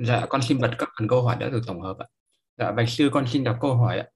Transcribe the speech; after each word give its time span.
Dạ, 0.00 0.26
con 0.28 0.42
xin 0.42 0.58
bật 0.60 0.70
các 0.78 0.88
phần 0.98 1.08
câu 1.08 1.22
hỏi 1.22 1.36
đã 1.40 1.48
được 1.48 1.60
tổng 1.66 1.80
hợp 1.80 1.98
ạ. 1.98 2.06
Dạ, 2.58 2.72
bạch 2.72 2.88
sư 2.88 3.10
con 3.12 3.26
xin 3.26 3.44
đọc 3.44 3.56
câu 3.60 3.74
hỏi 3.74 3.98
ạ. 3.98 4.06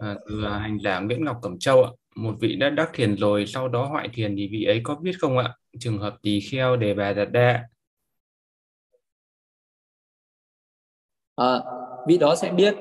À, 0.00 0.16
từ 0.28 0.44
à, 0.44 0.58
hành 0.58 0.78
giả 0.84 1.00
Nguyễn 1.00 1.24
Ngọc 1.24 1.38
Cẩm 1.42 1.58
Châu 1.58 1.82
ạ. 1.82 1.90
Một 2.14 2.34
vị 2.40 2.56
đã 2.56 2.70
đắc 2.70 2.90
thiền 2.94 3.16
rồi, 3.16 3.46
sau 3.46 3.68
đó 3.68 3.84
hoại 3.84 4.08
thiền 4.12 4.36
thì 4.36 4.48
vị 4.52 4.64
ấy 4.64 4.80
có 4.84 4.94
biết 4.94 5.12
không 5.20 5.38
ạ? 5.38 5.54
Trường 5.78 5.98
hợp 5.98 6.16
tỳ 6.22 6.40
kheo 6.40 6.76
đề 6.76 6.94
bà 6.94 7.12
đạt 7.12 7.32
đa. 7.32 7.68
À, 11.36 11.60
vị 12.06 12.18
đó 12.18 12.34
sẽ 12.36 12.52
biết. 12.52 12.76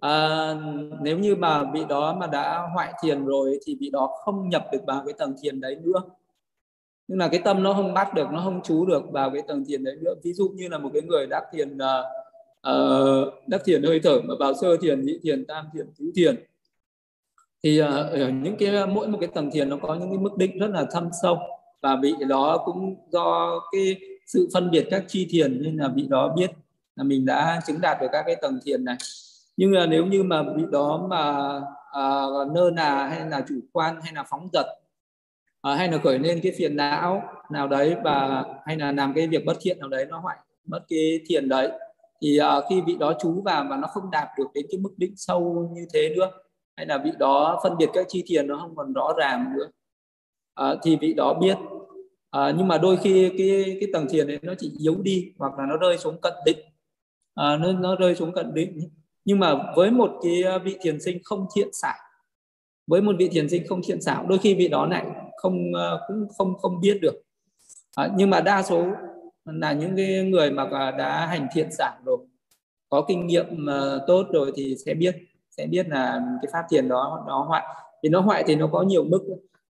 À, 0.00 0.54
nếu 1.00 1.18
như 1.18 1.36
mà 1.36 1.64
vị 1.72 1.80
đó 1.88 2.16
mà 2.20 2.26
đã 2.26 2.68
hoại 2.74 2.92
thiền 3.02 3.24
rồi 3.24 3.58
thì 3.66 3.76
vị 3.80 3.90
đó 3.92 4.10
không 4.24 4.48
nhập 4.48 4.66
được 4.72 4.80
vào 4.86 5.02
cái 5.06 5.14
tầng 5.18 5.34
thiền 5.42 5.60
đấy 5.60 5.76
nữa 5.82 6.02
nhưng 7.08 7.18
là 7.18 7.28
cái 7.28 7.40
tâm 7.44 7.62
nó 7.62 7.72
không 7.72 7.94
bắt 7.94 8.14
được 8.14 8.28
nó 8.32 8.40
không 8.44 8.60
chú 8.64 8.86
được 8.86 9.02
vào 9.10 9.30
cái 9.30 9.42
tầng 9.48 9.64
thiền 9.68 9.84
đấy 9.84 9.96
nữa. 10.00 10.14
Ví 10.22 10.32
dụ 10.32 10.48
như 10.48 10.68
là 10.68 10.78
một 10.78 10.90
cái 10.92 11.02
người 11.02 11.26
đắc 11.26 11.44
thiền 11.52 11.76
uh, 11.76 13.34
đắc 13.46 13.60
thiền 13.64 13.82
hơi 13.82 14.00
thở 14.02 14.20
mà 14.24 14.34
vào 14.38 14.54
sơ 14.54 14.76
thiền 14.76 15.02
nhị 15.02 15.18
thiền 15.22 15.44
tam 15.46 15.66
thiền 15.74 15.86
tứ 15.98 16.12
thiền 16.14 16.36
thì 17.64 17.82
uh, 17.82 17.86
ở 17.88 18.28
những 18.28 18.56
cái 18.56 18.76
à, 18.76 18.86
mỗi 18.86 19.08
một 19.08 19.18
cái 19.20 19.28
tầng 19.34 19.50
thiền 19.52 19.68
nó 19.68 19.76
có 19.82 19.94
những 19.94 20.08
cái 20.08 20.18
mức 20.18 20.36
định 20.36 20.58
rất 20.58 20.70
là 20.70 20.86
thâm 20.90 21.08
sâu. 21.22 21.38
Và 21.82 21.96
vị 22.02 22.14
đó 22.28 22.62
cũng 22.64 22.94
do 23.10 23.60
cái 23.72 23.96
sự 24.26 24.48
phân 24.54 24.70
biệt 24.70 24.86
các 24.90 25.04
chi 25.08 25.26
thiền 25.30 25.62
nên 25.62 25.76
là 25.76 25.88
vị 25.88 26.06
đó 26.10 26.34
biết 26.36 26.50
là 26.96 27.04
mình 27.04 27.26
đã 27.26 27.60
chứng 27.66 27.80
đạt 27.80 28.00
được 28.00 28.06
các 28.12 28.22
cái 28.26 28.36
tầng 28.36 28.58
thiền 28.64 28.84
này. 28.84 28.96
Nhưng 29.56 29.72
là 29.72 29.86
nếu 29.86 30.06
như 30.06 30.22
mà 30.22 30.42
vị 30.42 30.64
đó 30.72 31.06
mà 31.10 31.56
uh, 31.98 32.52
nơ 32.52 32.70
nà 32.74 33.06
hay 33.06 33.30
là 33.30 33.44
chủ 33.48 33.54
quan 33.72 34.00
hay 34.02 34.12
là 34.14 34.24
phóng 34.30 34.48
dật 34.52 34.66
à, 35.62 35.74
hay 35.74 35.88
là 35.92 35.98
khởi 35.98 36.18
lên 36.18 36.40
cái 36.42 36.52
phiền 36.58 36.76
não 36.76 37.22
nào 37.50 37.68
đấy 37.68 37.96
và 38.04 38.44
hay 38.66 38.76
là 38.76 38.92
làm 38.92 39.12
cái 39.14 39.26
việc 39.26 39.44
bất 39.46 39.56
thiện 39.60 39.78
nào 39.78 39.88
đấy 39.88 40.06
nó 40.08 40.18
hoại 40.18 40.36
mất 40.64 40.80
cái 40.88 41.20
thiền 41.26 41.48
đấy. 41.48 41.70
Thì 42.22 42.38
à, 42.38 42.60
khi 42.70 42.80
vị 42.86 42.96
đó 43.00 43.14
chú 43.20 43.42
vào 43.44 43.64
mà 43.64 43.76
nó 43.76 43.88
không 43.88 44.10
đạt 44.10 44.28
được 44.38 44.46
đến 44.54 44.66
cái 44.70 44.80
mức 44.80 44.94
định 44.96 45.12
sâu 45.16 45.70
như 45.74 45.86
thế 45.94 46.14
nữa 46.16 46.30
hay 46.76 46.86
là 46.86 46.98
vị 46.98 47.10
đó 47.18 47.60
phân 47.62 47.76
biệt 47.78 47.90
các 47.92 48.06
chi 48.08 48.24
thiền 48.26 48.46
nó 48.46 48.58
không 48.60 48.76
còn 48.76 48.92
rõ 48.92 49.14
ràng 49.18 49.44
nữa. 49.56 49.70
À, 50.54 50.74
thì 50.82 50.96
vị 50.96 51.14
đó 51.14 51.34
biết. 51.34 51.56
À, 52.30 52.54
nhưng 52.58 52.68
mà 52.68 52.78
đôi 52.78 52.96
khi 52.96 53.28
cái 53.38 53.76
cái 53.80 53.88
tầng 53.92 54.06
thiền 54.10 54.26
đấy 54.26 54.38
nó 54.42 54.54
chỉ 54.58 54.72
yếu 54.78 54.96
đi 55.02 55.32
hoặc 55.38 55.52
là 55.58 55.66
nó 55.66 55.76
rơi 55.76 55.98
xuống 55.98 56.20
cận 56.22 56.32
định. 56.46 56.58
À, 57.34 57.56
nó 57.56 57.72
nó 57.72 57.96
rơi 57.96 58.14
xuống 58.14 58.32
cận 58.32 58.54
định. 58.54 58.90
Nhưng 59.24 59.38
mà 59.38 59.72
với 59.76 59.90
một 59.90 60.10
cái 60.22 60.58
vị 60.64 60.76
thiền 60.80 61.00
sinh 61.00 61.18
không 61.24 61.46
thiện 61.56 61.68
xảo 61.72 61.98
với 62.86 63.02
một 63.02 63.16
vị 63.18 63.28
thiền 63.28 63.48
sinh 63.48 63.66
không 63.68 63.80
thiện 63.84 64.00
xảo 64.00 64.26
đôi 64.26 64.38
khi 64.38 64.54
vị 64.54 64.68
đó 64.68 64.86
lại 64.86 65.06
không 65.36 65.74
ờ, 65.74 66.04
cũng 66.08 66.26
không 66.38 66.58
không 66.58 66.80
biết 66.80 66.98
được. 67.02 67.22
À, 67.96 68.08
nhưng 68.16 68.30
mà 68.30 68.40
đa 68.40 68.62
số 68.62 68.86
là 69.44 69.72
những 69.72 69.96
cái 69.96 70.24
người 70.24 70.50
mà 70.50 70.90
đã 70.98 71.26
hành 71.26 71.46
thiện 71.54 71.72
xảo 71.72 71.96
rồi 72.06 72.18
có 72.88 73.04
kinh 73.08 73.26
nghiệm 73.26 73.66
ờ, 73.66 74.04
tốt 74.06 74.26
rồi 74.32 74.52
thì 74.56 74.76
sẽ 74.86 74.94
biết 74.94 75.16
sẽ 75.50 75.66
biết 75.66 75.88
là 75.88 76.20
cái 76.42 76.50
pháp 76.52 76.62
thiền 76.70 76.88
đó 76.88 77.24
nó 77.28 77.44
hoại. 77.48 77.64
Thì 78.02 78.08
nó 78.08 78.20
hoại 78.20 78.44
thì 78.46 78.56
nó 78.56 78.68
có 78.72 78.82
nhiều 78.82 79.04
mức 79.04 79.20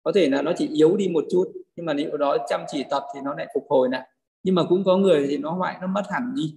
có 0.04 0.12
thể 0.16 0.30
là 0.30 0.42
nó 0.42 0.52
chỉ 0.58 0.68
yếu 0.68 0.98
đi 0.98 1.08
một 1.08 1.24
chút 1.32 1.52
nhưng 1.78 1.86
mà 1.86 1.94
nếu 1.94 2.18
đó 2.18 2.38
chăm 2.50 2.62
chỉ 2.68 2.84
tập 2.90 3.04
thì 3.14 3.20
nó 3.24 3.34
lại 3.34 3.48
phục 3.54 3.66
hồi 3.70 3.90
lại. 3.92 4.08
Nhưng 4.44 4.56
mà 4.56 4.64
cũng 4.64 4.84
có 4.84 4.98
người 4.98 5.28
thì 5.28 5.38
nó 5.38 5.52
hoại 5.52 5.78
nó 5.82 5.88
mất 5.88 6.04
hẳn 6.10 6.34
đi. 6.36 6.56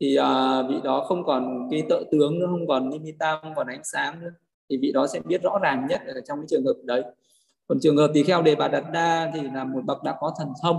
Thì 0.00 0.18
uh, 0.18 0.70
vị 0.70 0.76
đó 0.84 1.04
không 1.08 1.24
còn 1.24 1.68
cái 1.70 1.82
tự 1.88 2.04
tướng 2.10 2.38
nữa 2.38 2.46
không 2.50 2.66
còn 2.66 2.90
nimitta 2.90 3.38
không 3.42 3.52
còn 3.56 3.66
ánh 3.66 3.84
sáng 3.84 4.20
nữa. 4.20 4.30
Thì 4.70 4.76
vị 4.76 4.92
đó 4.92 5.06
sẽ 5.06 5.20
biết 5.20 5.42
rõ 5.42 5.58
ràng 5.62 5.86
nhất 5.88 6.00
ở 6.06 6.20
trong 6.28 6.38
cái 6.38 6.46
trường 6.50 6.64
hợp 6.64 6.74
đấy 6.84 7.02
còn 7.68 7.78
trường 7.80 7.96
hợp 7.96 8.10
tỳ 8.14 8.22
kheo 8.22 8.42
đề 8.42 8.54
bà 8.54 8.68
đặt 8.68 8.84
đa 8.92 9.30
thì 9.34 9.40
là 9.42 9.64
một 9.64 9.80
bậc 9.84 10.02
đã 10.02 10.16
có 10.20 10.34
thần 10.38 10.48
thông. 10.62 10.76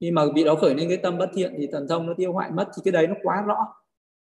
Khi 0.00 0.10
mà 0.10 0.22
bị 0.34 0.44
đó 0.44 0.54
khởi 0.54 0.74
lên 0.74 0.88
cái 0.88 0.96
tâm 0.96 1.18
bất 1.18 1.30
thiện 1.34 1.54
thì 1.58 1.68
thần 1.72 1.88
thông 1.88 2.06
nó 2.06 2.14
tiêu 2.16 2.32
hoại 2.32 2.50
mất 2.50 2.68
thì 2.76 2.82
cái 2.84 2.92
đấy 2.92 3.06
nó 3.06 3.14
quá 3.22 3.42
rõ. 3.46 3.56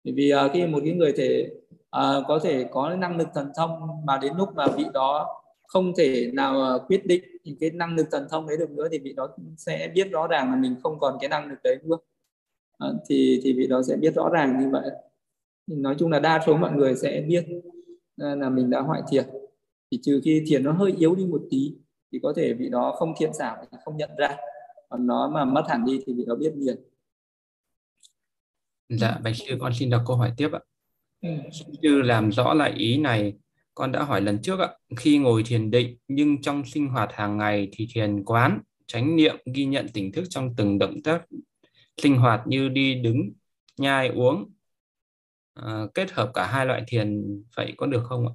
Bởi 0.03 0.13
vì 0.13 0.33
uh, 0.45 0.51
khi 0.53 0.67
một 0.67 0.79
cái 0.85 0.93
người 0.93 1.13
thể 1.17 1.49
uh, 1.79 2.23
có 2.27 2.39
thể 2.43 2.65
có 2.71 2.95
năng 2.95 3.17
lực 3.17 3.27
thần 3.33 3.51
thông 3.57 3.79
mà 4.05 4.17
đến 4.17 4.33
lúc 4.37 4.49
mà 4.55 4.67
vị 4.67 4.85
đó 4.93 5.41
không 5.67 5.93
thể 5.97 6.31
nào 6.33 6.75
uh, 6.75 6.81
quyết 6.87 7.05
định 7.05 7.23
thì 7.45 7.57
cái 7.59 7.69
năng 7.69 7.95
lực 7.95 8.07
thần 8.11 8.27
thông 8.29 8.47
đấy 8.47 8.57
được 8.57 8.71
nữa 8.71 8.87
thì 8.91 8.99
vị 8.99 9.13
đó 9.13 9.27
sẽ 9.57 9.91
biết 9.93 10.11
rõ 10.11 10.27
ràng 10.27 10.51
là 10.51 10.55
mình 10.55 10.75
không 10.83 10.99
còn 10.99 11.17
cái 11.19 11.29
năng 11.29 11.49
lực 11.49 11.57
đấy 11.63 11.77
nữa. 11.83 11.97
Uh, 12.87 12.95
thì 13.09 13.39
thì 13.43 13.53
vị 13.53 13.67
đó 13.67 13.81
sẽ 13.83 13.95
biết 13.95 14.15
rõ 14.15 14.29
ràng 14.29 14.59
như 14.59 14.69
vậy. 14.69 14.89
Nói 15.67 15.95
chung 15.99 16.11
là 16.11 16.19
đa 16.19 16.39
số 16.45 16.57
mọi 16.57 16.71
người 16.71 16.95
sẽ 16.95 17.23
biết 17.27 17.45
là 18.17 18.49
mình 18.49 18.69
đã 18.69 18.81
hoại 18.81 19.01
thiền 19.09 19.25
thì 19.91 19.99
trừ 20.03 20.21
khi 20.23 20.43
thiền 20.47 20.63
nó 20.63 20.71
hơi 20.71 20.93
yếu 20.97 21.15
đi 21.15 21.25
một 21.25 21.41
tí 21.49 21.75
thì 22.11 22.19
có 22.23 22.33
thể 22.35 22.53
vị 22.53 22.69
đó 22.69 22.95
không 22.97 23.13
thiện 23.19 23.33
xảo 23.33 23.65
không 23.85 23.97
nhận 23.97 24.09
ra 24.17 24.37
còn 24.89 25.07
nó 25.07 25.29
mà 25.29 25.45
mất 25.45 25.63
hẳn 25.69 25.85
đi 25.85 25.99
thì 26.05 26.13
vị 26.13 26.23
đó 26.27 26.35
biết 26.35 26.53
liền 26.55 26.77
dạ 28.89 29.19
bạch 29.23 29.35
sư 29.35 29.57
con 29.59 29.73
xin 29.73 29.89
đọc 29.89 30.01
câu 30.07 30.15
hỏi 30.17 30.31
tiếp 30.37 30.49
ạ 30.51 30.59
ừ. 31.21 31.29
sư 31.81 32.01
làm 32.01 32.31
rõ 32.31 32.53
lại 32.53 32.71
ý 32.71 32.97
này 32.97 33.33
con 33.75 33.91
đã 33.91 34.03
hỏi 34.03 34.21
lần 34.21 34.41
trước 34.41 34.59
ạ 34.59 34.69
khi 34.97 35.17
ngồi 35.17 35.43
thiền 35.43 35.71
định 35.71 35.97
nhưng 36.07 36.41
trong 36.41 36.65
sinh 36.65 36.87
hoạt 36.87 37.09
hàng 37.13 37.37
ngày 37.37 37.69
thì 37.71 37.87
thiền 37.93 38.23
quán 38.23 38.61
chánh 38.87 39.15
niệm 39.15 39.35
ghi 39.53 39.65
nhận 39.65 39.87
tỉnh 39.93 40.11
thức 40.11 40.23
trong 40.29 40.55
từng 40.55 40.79
động 40.79 41.01
tác 41.03 41.25
sinh 42.01 42.17
hoạt 42.17 42.41
như 42.47 42.69
đi 42.69 42.95
đứng 42.95 43.31
nhai 43.77 44.07
uống 44.07 44.51
uh, 45.59 45.93
kết 45.93 46.11
hợp 46.11 46.31
cả 46.33 46.47
hai 46.47 46.65
loại 46.65 46.83
thiền 46.87 47.23
vậy 47.55 47.73
có 47.77 47.85
được 47.85 48.03
không 48.09 48.27
ạ? 48.27 48.33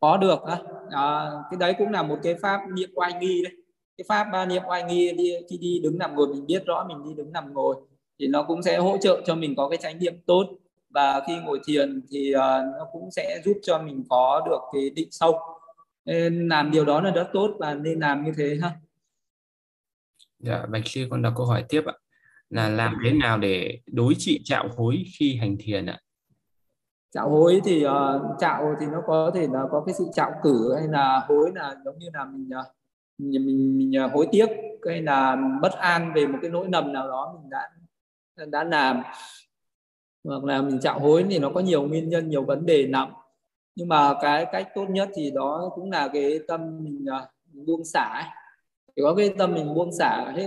Có 0.00 0.16
được 0.16 0.42
á. 0.42 0.58
À, 0.90 1.30
cái 1.50 1.58
đấy 1.58 1.74
cũng 1.78 1.90
là 1.90 2.02
một 2.02 2.18
cái 2.22 2.34
pháp 2.42 2.60
niệm 2.74 2.90
oai 2.94 3.12
nghi 3.20 3.42
đấy. 3.44 3.52
Cái 3.96 4.04
pháp 4.08 4.24
ba 4.32 4.46
niệm 4.46 4.62
oai 4.68 4.84
nghi 4.84 5.12
đi 5.12 5.32
khi 5.50 5.58
đi 5.58 5.80
đứng 5.82 5.98
nằm 5.98 6.14
ngồi 6.14 6.28
mình 6.28 6.46
biết 6.46 6.66
rõ 6.66 6.86
mình 6.88 7.04
đi 7.04 7.14
đứng 7.14 7.32
nằm 7.32 7.54
ngồi 7.54 7.76
thì 8.18 8.26
nó 8.26 8.42
cũng 8.42 8.62
sẽ 8.62 8.78
hỗ 8.78 8.96
trợ 9.00 9.22
cho 9.26 9.34
mình 9.34 9.56
có 9.56 9.68
cái 9.68 9.78
chánh 9.82 9.98
niệm 9.98 10.14
tốt. 10.26 10.44
Và 10.90 11.22
khi 11.26 11.36
ngồi 11.44 11.60
thiền 11.66 12.02
thì 12.10 12.34
uh, 12.34 12.40
nó 12.78 12.86
cũng 12.92 13.10
sẽ 13.10 13.40
giúp 13.44 13.56
cho 13.62 13.82
mình 13.82 14.04
có 14.08 14.42
được 14.46 14.60
cái 14.72 14.90
định 14.90 15.08
sâu. 15.10 15.40
Nên 16.04 16.48
làm 16.48 16.70
điều 16.70 16.84
đó 16.84 17.00
là 17.00 17.10
rất 17.10 17.28
tốt 17.32 17.56
và 17.58 17.74
nên 17.74 18.00
làm 18.00 18.24
như 18.24 18.32
thế 18.36 18.58
ha. 18.62 18.70
Dạ 20.38 20.66
bạch 20.66 20.86
sư 20.86 21.06
con 21.10 21.22
đọc 21.22 21.32
câu 21.36 21.46
hỏi 21.46 21.64
tiếp 21.68 21.82
ạ. 21.86 21.94
Là 22.50 22.68
làm 22.68 22.96
thế 23.04 23.12
nào 23.12 23.38
để 23.38 23.78
đối 23.86 24.14
trị 24.18 24.40
trạo 24.44 24.68
hối 24.76 25.04
khi 25.18 25.36
hành 25.36 25.56
thiền 25.60 25.86
ạ? 25.86 26.00
Chạo 27.14 27.30
hối 27.30 27.60
thì 27.64 27.82
ờ, 27.82 28.20
uh, 28.24 28.38
chạo 28.40 28.74
thì 28.80 28.86
nó 28.86 29.02
có 29.06 29.30
thể 29.34 29.48
là 29.52 29.60
có 29.70 29.82
cái 29.86 29.94
sự 29.94 30.06
chạo 30.12 30.32
cử 30.42 30.74
hay 30.78 30.88
là 30.88 31.20
hối 31.28 31.52
là 31.54 31.74
giống 31.84 31.98
như 31.98 32.08
là 32.14 32.24
mình 32.24 32.50
ờ, 32.50 32.64
mình 33.18 33.46
mình, 33.46 33.78
mình 33.78 33.92
ờ, 34.02 34.06
hối 34.06 34.28
tiếc 34.32 34.46
hay 34.88 35.02
là 35.02 35.36
bất 35.62 35.72
an 35.72 36.12
về 36.14 36.26
một 36.26 36.38
cái 36.42 36.50
nỗi 36.50 36.68
lầm 36.72 36.92
nào 36.92 37.08
đó 37.08 37.38
mình 37.40 37.50
đã 37.50 37.70
đã 38.46 38.64
làm 38.64 39.02
hoặc 40.24 40.44
là 40.44 40.62
mình 40.62 40.80
chạo 40.80 40.98
hối 40.98 41.24
thì 41.30 41.38
nó 41.38 41.50
có 41.54 41.60
nhiều 41.60 41.82
nguyên 41.82 42.08
nhân 42.08 42.28
nhiều 42.28 42.42
vấn 42.42 42.66
đề 42.66 42.86
nặng 42.86 43.12
nhưng 43.74 43.88
mà 43.88 44.14
cái 44.22 44.46
cách 44.52 44.68
tốt 44.74 44.86
nhất 44.90 45.08
thì 45.14 45.30
đó 45.30 45.70
cũng 45.74 45.90
là 45.90 46.08
cái 46.12 46.40
tâm 46.48 46.84
mình, 46.84 47.06
mình 47.52 47.66
buông 47.66 47.84
xả 47.84 48.04
ấy. 48.04 48.24
thì 48.96 49.02
có 49.02 49.14
cái 49.14 49.34
tâm 49.38 49.54
mình 49.54 49.74
buông 49.74 49.92
xả 49.92 50.32
hết 50.36 50.46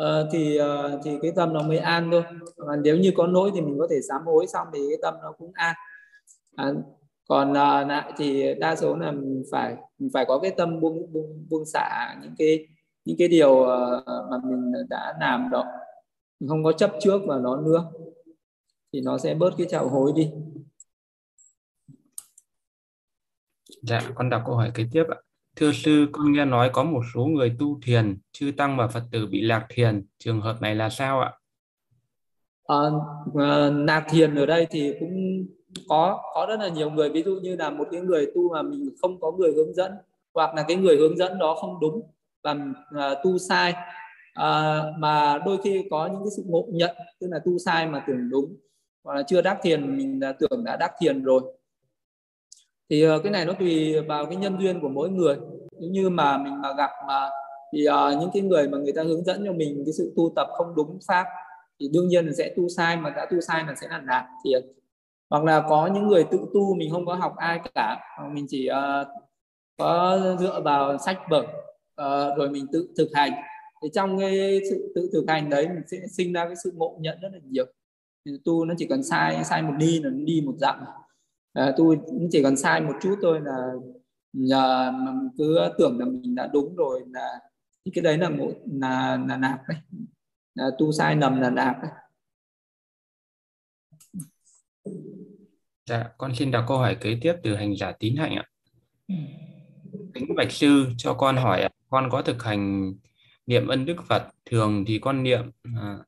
uh, 0.00 0.28
thì 0.32 0.60
uh, 0.60 1.00
thì 1.04 1.18
cái 1.22 1.32
tâm 1.36 1.52
nó 1.52 1.62
mới 1.62 1.78
an 1.78 2.08
thôi. 2.12 2.22
Và 2.56 2.76
nếu 2.76 2.96
như 2.96 3.12
có 3.16 3.26
nỗi 3.26 3.50
thì 3.54 3.60
mình 3.60 3.78
có 3.78 3.86
thể 3.90 4.00
sám 4.08 4.22
hối 4.26 4.46
xong 4.46 4.66
thì 4.74 4.80
cái 4.88 4.98
tâm 5.02 5.14
nó 5.22 5.32
cũng 5.38 5.52
an. 5.54 5.74
À, 6.56 6.72
còn 7.28 7.50
uh, 7.50 7.88
lại 7.88 8.12
thì 8.16 8.54
đa 8.54 8.76
số 8.76 8.96
là 8.96 9.12
mình 9.12 9.42
phải 9.50 9.76
mình 9.98 10.10
phải 10.14 10.24
có 10.28 10.38
cái 10.38 10.50
tâm 10.50 10.80
buông 10.80 11.12
buông 11.12 11.46
buông 11.50 11.64
xả 11.64 12.16
những 12.22 12.34
cái 12.38 12.66
những 13.04 13.16
cái 13.18 13.28
điều 13.28 13.52
uh, 13.52 14.04
mà 14.30 14.38
mình 14.44 14.72
đã 14.88 15.14
làm 15.20 15.48
đó. 15.50 15.64
Mình 16.40 16.48
không 16.48 16.64
có 16.64 16.72
chấp 16.72 16.92
trước 17.00 17.20
vào 17.26 17.40
nó 17.40 17.56
nữa 17.56 17.92
thì 18.92 19.00
nó 19.00 19.18
sẽ 19.18 19.34
bớt 19.34 19.50
cái 19.58 19.66
trạo 19.70 19.88
hối 19.88 20.12
đi. 20.16 20.30
Dạ 23.82 24.00
con 24.14 24.30
đọc 24.30 24.42
câu 24.46 24.54
hỏi 24.54 24.70
kế 24.74 24.84
tiếp 24.92 25.04
ạ. 25.08 25.16
Thưa 25.56 25.72
sư, 25.72 26.08
con 26.12 26.32
nghe 26.32 26.44
nói 26.44 26.70
có 26.72 26.84
một 26.84 27.02
số 27.14 27.24
người 27.24 27.56
tu 27.58 27.80
thiền, 27.82 28.18
chư 28.32 28.52
tăng 28.56 28.76
và 28.76 28.88
Phật 28.88 29.02
tử 29.12 29.26
bị 29.26 29.40
lạc 29.40 29.66
thiền. 29.68 30.06
Trường 30.18 30.40
hợp 30.40 30.62
này 30.62 30.74
là 30.74 30.90
sao 30.90 31.20
ạ? 31.20 31.32
À, 32.66 32.76
ờ, 33.34 33.70
lạc 33.70 34.06
thiền 34.10 34.34
ở 34.34 34.46
đây 34.46 34.66
thì 34.70 34.94
cũng 35.00 35.46
có 35.88 36.22
có 36.34 36.46
rất 36.48 36.60
là 36.60 36.68
nhiều 36.68 36.90
người 36.90 37.10
ví 37.10 37.22
dụ 37.22 37.40
như 37.42 37.56
là 37.56 37.70
một 37.70 37.88
cái 37.90 38.00
người 38.00 38.26
tu 38.34 38.52
mà 38.52 38.62
mình 38.62 38.90
không 39.02 39.20
có 39.20 39.32
người 39.32 39.52
hướng 39.56 39.74
dẫn 39.74 39.92
hoặc 40.34 40.54
là 40.54 40.64
cái 40.68 40.76
người 40.76 40.96
hướng 40.96 41.16
dẫn 41.16 41.38
đó 41.38 41.56
không 41.60 41.80
đúng 41.80 42.02
và 42.42 42.52
uh, 42.52 43.18
tu 43.24 43.38
sai 43.38 43.74
uh, 44.40 44.98
mà 44.98 45.38
đôi 45.46 45.58
khi 45.64 45.84
có 45.90 46.06
những 46.06 46.20
cái 46.24 46.30
sự 46.36 46.42
ngộ 46.46 46.66
nhận 46.72 46.96
tức 47.20 47.26
là 47.30 47.38
tu 47.44 47.58
sai 47.58 47.86
mà 47.86 48.04
tưởng 48.06 48.30
đúng 48.30 48.56
hoặc 49.04 49.14
là 49.14 49.22
chưa 49.22 49.42
đắc 49.42 49.58
thiền 49.62 49.96
mình 49.96 50.20
đã 50.20 50.32
tưởng 50.32 50.64
đã 50.64 50.76
đắc 50.76 50.92
thiền 51.00 51.22
rồi 51.22 51.42
thì 52.90 53.08
uh, 53.08 53.22
cái 53.22 53.32
này 53.32 53.44
nó 53.44 53.52
tùy 53.52 54.00
vào 54.00 54.26
cái 54.26 54.36
nhân 54.36 54.56
duyên 54.60 54.80
của 54.80 54.88
mỗi 54.88 55.10
người. 55.10 55.36
Nếu 55.80 55.90
như 55.90 56.10
mà 56.10 56.38
mình 56.38 56.60
mà 56.62 56.68
gặp 56.78 56.90
mà 57.08 57.30
thì 57.72 57.88
uh, 57.88 58.20
những 58.20 58.30
cái 58.32 58.42
người 58.42 58.68
mà 58.68 58.78
người 58.78 58.92
ta 58.92 59.02
hướng 59.02 59.24
dẫn 59.24 59.42
cho 59.46 59.52
mình 59.52 59.82
cái 59.86 59.92
sự 59.92 60.12
tu 60.16 60.32
tập 60.36 60.48
không 60.52 60.74
đúng 60.76 60.98
pháp 61.08 61.26
thì 61.80 61.88
đương 61.92 62.08
nhiên 62.08 62.26
là 62.26 62.32
sẽ 62.32 62.54
tu 62.56 62.68
sai 62.68 62.96
mà 62.96 63.10
đã 63.10 63.26
tu 63.30 63.40
sai 63.40 63.64
là 63.66 63.74
sẽ 63.80 63.88
là 63.88 64.02
lạc 64.06 64.28
thiền 64.44 64.62
ờ, 64.62 64.68
hoặc 65.30 65.44
là 65.44 65.64
có 65.68 65.86
những 65.86 66.08
người 66.08 66.24
tự 66.24 66.38
tu 66.54 66.74
mình 66.74 66.90
không 66.90 67.06
có 67.06 67.14
học 67.14 67.34
ai 67.36 67.60
cả 67.74 68.00
mình 68.32 68.46
chỉ 68.48 68.68
uh, 68.70 69.06
có 69.78 70.18
dựa 70.40 70.60
vào 70.64 70.98
sách 70.98 71.18
vở 71.30 71.40
uh, 71.40 72.38
rồi 72.38 72.50
mình 72.50 72.66
tự 72.72 72.88
thực 72.98 73.08
hành. 73.14 73.32
Thì 73.82 73.88
trong 73.94 74.18
cái 74.18 74.60
sự 74.70 74.92
tự 74.94 75.10
thực 75.12 75.24
hành 75.28 75.50
đấy 75.50 75.68
mình 75.68 75.82
sẽ 75.86 75.98
sinh 76.16 76.32
ra 76.32 76.44
cái 76.44 76.54
sự 76.64 76.72
ngộ 76.74 76.96
nhận 77.00 77.20
rất 77.20 77.28
là 77.32 77.38
nhiều. 77.50 77.64
Thì 78.26 78.32
tu 78.44 78.64
nó 78.64 78.74
chỉ 78.78 78.86
cần 78.86 79.02
sai 79.02 79.44
sai 79.44 79.62
một 79.62 79.74
đi 79.78 80.00
là 80.02 80.10
nó 80.10 80.24
đi 80.24 80.42
một 80.46 80.54
dặm 80.58 80.76
à, 81.52 81.74
nó 81.78 81.84
chỉ 82.30 82.42
cần 82.42 82.56
sai 82.56 82.80
một 82.80 82.92
chút 83.02 83.18
thôi 83.22 83.40
là 83.44 83.72
nhờ 84.32 84.92
mà 84.94 85.12
cứ 85.38 85.58
tưởng 85.78 85.98
là 85.98 86.04
mình 86.04 86.34
đã 86.34 86.50
đúng 86.52 86.76
rồi 86.76 87.02
là 87.10 87.40
thì 87.84 87.92
cái 87.94 88.04
đấy 88.04 88.18
là 88.18 88.28
một 88.28 88.52
là 88.66 89.18
là 89.28 89.36
nạp 89.36 89.60
đấy 89.68 89.78
là 90.54 90.70
tu 90.78 90.92
sai 90.92 91.16
nầm 91.16 91.40
là 91.40 91.50
nạp 91.50 91.76
đấy 91.82 91.90
Dạ, 95.86 96.08
con 96.18 96.34
xin 96.34 96.50
đọc 96.50 96.64
câu 96.68 96.78
hỏi 96.78 96.96
kế 97.00 97.18
tiếp 97.20 97.34
từ 97.42 97.56
hành 97.56 97.76
giả 97.76 97.92
tín 97.92 98.16
hạnh 98.16 98.34
ạ. 98.34 98.44
Kính 100.14 100.34
bạch 100.36 100.52
sư 100.52 100.86
cho 100.96 101.14
con 101.14 101.36
hỏi 101.36 101.68
con 101.90 102.08
có 102.10 102.22
thực 102.22 102.42
hành 102.42 102.92
niệm 103.46 103.66
ân 103.66 103.84
đức 103.84 103.96
Phật 104.08 104.28
thường 104.44 104.84
thì 104.86 104.98
con 104.98 105.22
niệm 105.22 105.50
uh, 105.68 106.06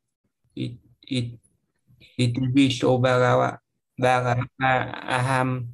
Itiviso 2.16 2.96
Bhagava 2.96 2.98
Bhagava 2.98 3.61
À, 4.00 4.36
à, 4.58 4.78
aham 5.06 5.66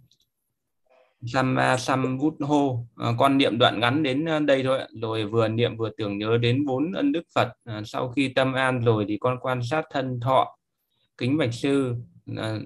Samma 1.26 1.76
Samvutho 1.76 2.84
à, 2.96 3.06
ờ, 3.06 3.14
con 3.18 3.38
niệm 3.38 3.58
đoạn 3.58 3.80
ngắn 3.80 4.02
đến 4.02 4.24
ờ, 4.24 4.40
đây 4.40 4.62
thôi 4.62 4.78
rồi 5.02 5.24
vừa 5.24 5.48
niệm 5.48 5.76
vừa 5.76 5.90
tưởng 5.96 6.18
nhớ 6.18 6.38
đến 6.38 6.64
bốn 6.66 6.92
ân 6.92 7.12
đức 7.12 7.22
Phật. 7.34 7.48
À, 7.64 7.82
sau 7.84 8.08
khi 8.08 8.28
tâm 8.28 8.52
an 8.52 8.80
rồi 8.84 9.04
thì 9.08 9.18
con 9.20 9.38
quan 9.40 9.60
sát 9.62 9.84
thân 9.90 10.20
thọ 10.20 10.58
kính 11.18 11.38
bạch 11.38 11.54
sư. 11.54 11.94
À, 12.36 12.58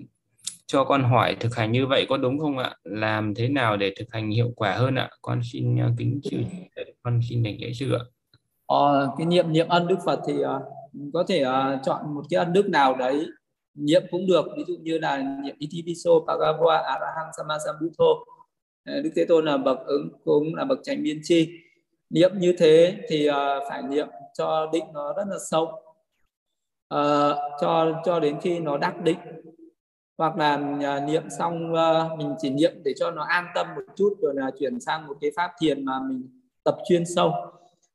cho 0.67 0.85
con 0.85 1.03
hỏi 1.03 1.37
thực 1.41 1.57
hành 1.57 1.73
như 1.73 1.87
vậy 1.87 2.07
có 2.09 2.17
đúng 2.17 2.39
không 2.39 2.59
ạ? 2.59 2.77
Làm 2.85 3.35
thế 3.35 3.49
nào 3.49 3.77
để 3.77 3.93
thực 3.99 4.13
hành 4.13 4.31
hiệu 4.31 4.53
quả 4.57 4.75
hơn 4.77 4.95
ạ? 4.95 5.11
Con 5.23 5.41
xin 5.53 5.77
kính 5.99 6.21
sư 6.31 6.37
con 7.03 7.21
xin 7.29 7.43
đảnh 7.43 7.57
lễ 7.61 7.73
sư 7.73 7.93
ạ. 7.93 8.05
Ờ, 8.67 9.15
cái 9.19 9.27
niệm 9.27 9.53
niệm 9.53 9.69
ân 9.69 9.87
đức 9.87 9.99
Phật 10.07 10.21
thì 10.27 10.35
uh, 10.35 10.63
có 11.13 11.25
thể 11.29 11.45
uh, 11.45 11.81
chọn 11.85 12.15
một 12.15 12.23
cái 12.31 12.39
ân 12.39 12.53
đức 12.53 12.69
nào 12.69 12.95
đấy 12.95 13.27
niệm 13.75 14.03
cũng 14.11 14.27
được 14.27 14.47
ví 14.57 14.65
dụ 14.69 14.75
như 14.81 14.99
là 14.99 15.23
niệm 15.45 15.57
Itiviso 15.59 16.11
pagava 16.27 16.77
Araham 16.77 17.27
Sammasambuddho 17.37 18.25
Đức 18.85 19.11
Thế 19.17 19.25
Tôn 19.25 19.45
là 19.45 19.57
bậc 19.57 19.79
ứng 19.87 20.09
cũng 20.25 20.55
là 20.55 20.65
bậc 20.65 20.79
tránh 20.83 21.03
biên 21.03 21.21
chi. 21.23 21.51
Niệm 22.11 22.31
như 22.39 22.55
thế 22.59 22.97
thì 23.09 23.29
uh, 23.29 23.35
phải 23.69 23.83
niệm 23.83 24.09
cho 24.35 24.71
định 24.73 24.85
nó 24.95 25.13
rất 25.13 25.25
là 25.29 25.37
sâu. 25.51 25.65
Uh, 26.95 27.37
cho 27.61 28.03
cho 28.05 28.21
đến 28.21 28.41
khi 28.43 28.61
nó 28.61 28.79
đắc 28.79 29.03
định. 29.03 29.19
Hoặc 30.19 30.37
là 30.37 30.79
ờ, 30.83 30.97
uh, 30.97 31.11
niệm 31.11 31.23
xong 31.39 31.73
uh, 31.73 32.19
mình 32.19 32.35
chỉ 32.39 32.51
niệm 32.51 32.73
để 32.85 32.93
cho 32.97 33.11
nó 33.11 33.23
an 33.23 33.47
tâm 33.55 33.67
một 33.77 33.83
chút 33.97 34.17
rồi 34.23 34.35
là 34.37 34.51
chuyển 34.59 34.81
sang 34.81 35.07
một 35.07 35.17
cái 35.21 35.31
pháp 35.37 35.51
thiền 35.61 35.85
mà 35.85 36.01
mình 36.09 36.41
tập 36.65 36.77
chuyên 36.89 37.05
sâu. 37.07 37.33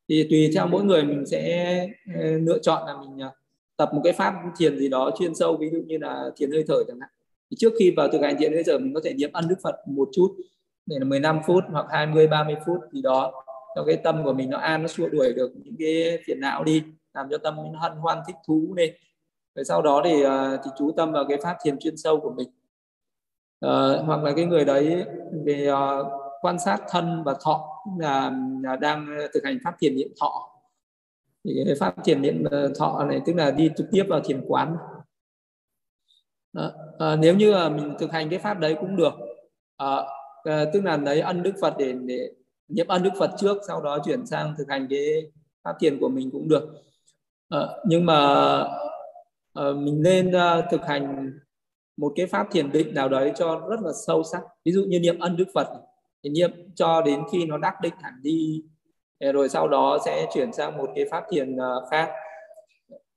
Thì 0.09 0.27
tùy 0.29 0.51
theo 0.55 0.67
mỗi 0.67 0.83
người 0.83 1.03
mình 1.03 1.25
sẽ 1.25 1.87
uh, 2.09 2.41
lựa 2.41 2.59
chọn 2.59 2.87
là 2.87 2.97
mình 2.97 3.27
uh, 3.27 3.33
tập 3.77 3.89
một 3.93 4.01
cái 4.03 4.13
pháp 4.13 4.33
thiền 4.57 4.79
gì 4.79 4.89
đó 4.89 5.11
chuyên 5.19 5.35
sâu 5.35 5.57
ví 5.57 5.69
dụ 5.69 5.77
như 5.85 5.97
là 5.97 6.29
thiền 6.35 6.51
hơi 6.51 6.63
thở 6.67 6.83
chẳng 6.87 6.99
hạn. 6.99 7.09
Thì 7.51 7.57
trước 7.59 7.73
khi 7.79 7.93
vào 7.97 8.07
thực 8.07 8.21
hành 8.21 8.35
thiền 8.39 8.53
hơi 8.53 8.63
thở 8.65 8.77
mình 8.77 8.93
có 8.93 9.01
thể 9.03 9.13
niệm 9.13 9.29
ân 9.33 9.47
đức 9.47 9.55
Phật 9.63 9.75
một 9.87 10.09
chút 10.13 10.35
để 10.85 10.95
là 10.99 11.05
15 11.05 11.39
phút 11.47 11.63
hoặc 11.71 11.85
20 11.89 12.27
30 12.27 12.55
phút 12.65 12.77
gì 12.91 13.01
đó. 13.01 13.43
Cho 13.75 13.83
cái 13.87 13.97
tâm 13.97 14.23
của 14.23 14.33
mình 14.33 14.49
nó 14.49 14.57
an 14.57 14.81
nó 14.81 14.87
xua 14.87 15.09
đuổi 15.09 15.33
được 15.33 15.51
những 15.63 15.75
cái 15.79 16.19
phiền 16.25 16.39
não 16.39 16.63
đi 16.63 16.83
làm 17.13 17.27
cho 17.31 17.37
tâm 17.37 17.55
nó 17.55 17.79
hân 17.79 17.91
hoan 17.91 18.17
thích 18.27 18.35
thú 18.47 18.73
lên 18.77 18.93
rồi 19.57 19.65
sau 19.65 19.81
đó 19.81 20.01
thì 20.05 20.23
à, 20.23 20.57
thì 20.63 20.71
chú 20.77 20.91
tâm 20.97 21.11
vào 21.11 21.25
cái 21.29 21.37
pháp 21.43 21.57
thiền 21.63 21.79
chuyên 21.79 21.97
sâu 21.97 22.19
của 22.19 22.33
mình. 22.37 22.49
À, 23.59 23.69
hoặc 24.05 24.23
là 24.23 24.31
cái 24.35 24.45
người 24.45 24.65
đấy 24.65 25.05
về 25.45 25.71
uh, 25.71 26.07
quan 26.41 26.59
sát 26.59 26.81
thân 26.89 27.23
và 27.23 27.35
thọ 27.45 27.83
là, 27.99 28.31
là 28.63 28.75
đang 28.75 29.17
thực 29.33 29.43
hành 29.43 29.57
pháp 29.63 29.73
thiền 29.79 29.95
niệm 29.95 30.07
thọ 30.21 30.49
thì 31.55 31.73
pháp 31.79 31.95
thiền 32.05 32.21
niệm 32.21 32.43
ờ, 32.51 32.71
thọ 32.79 33.05
này 33.09 33.21
tức 33.25 33.35
là 33.35 33.51
đi 33.51 33.69
trực 33.77 33.87
tiếp 33.91 34.03
vào 34.09 34.19
thiền 34.19 34.41
quán. 34.47 34.77
À, 36.53 36.71
À, 36.99 37.15
nếu 37.15 37.35
như 37.35 37.51
là 37.51 37.69
mình 37.69 37.93
thực 37.99 38.11
hành 38.11 38.29
cái 38.29 38.39
pháp 38.39 38.59
đấy 38.59 38.75
cũng 38.79 38.95
được. 38.95 39.13
À, 39.77 39.97
à, 40.43 40.65
tức 40.73 40.83
là 40.83 40.97
lấy 40.97 41.21
ân 41.21 41.43
đức 41.43 41.53
Phật 41.61 41.73
để 41.77 41.93
để 42.05 42.31
niệm 42.67 42.87
ân 42.87 43.03
đức 43.03 43.09
Phật 43.19 43.31
trước 43.37 43.57
sau 43.67 43.81
đó 43.81 43.99
chuyển 44.05 44.25
sang 44.25 44.53
thực 44.57 44.69
hành 44.69 44.87
cái 44.89 45.31
pháp 45.63 45.73
thiền 45.79 45.99
của 45.99 46.09
mình 46.09 46.31
cũng 46.31 46.47
được. 46.47 46.83
À, 47.49 47.59
nhưng 47.85 48.05
mà 48.05 48.15
à, 49.53 49.63
mình 49.75 50.01
nên 50.01 50.31
à, 50.31 50.67
thực 50.71 50.81
hành 50.85 51.31
một 51.97 52.13
cái 52.15 52.25
pháp 52.25 52.47
thiền 52.51 52.71
định 52.71 52.93
nào 52.93 53.09
đấy 53.09 53.31
cho 53.35 53.67
rất 53.69 53.79
là 53.81 53.91
sâu 54.07 54.23
sắc. 54.23 54.41
Ví 54.65 54.71
dụ 54.71 54.83
như 54.83 54.99
niệm 54.99 55.19
ân 55.19 55.37
đức 55.37 55.47
Phật 55.53 55.67
thì 56.23 56.29
niệm 56.29 56.51
cho 56.75 57.01
đến 57.01 57.23
khi 57.31 57.45
nó 57.45 57.57
đắc 57.57 57.73
định 57.81 57.93
hẳn 58.01 58.13
đi 58.21 58.63
rồi 59.19 59.49
sau 59.49 59.67
đó 59.67 59.97
sẽ 60.05 60.27
chuyển 60.33 60.53
sang 60.53 60.77
một 60.77 60.89
cái 60.95 61.05
pháp 61.11 61.23
thiền 61.31 61.57
à, 61.57 61.69
khác 61.91 62.09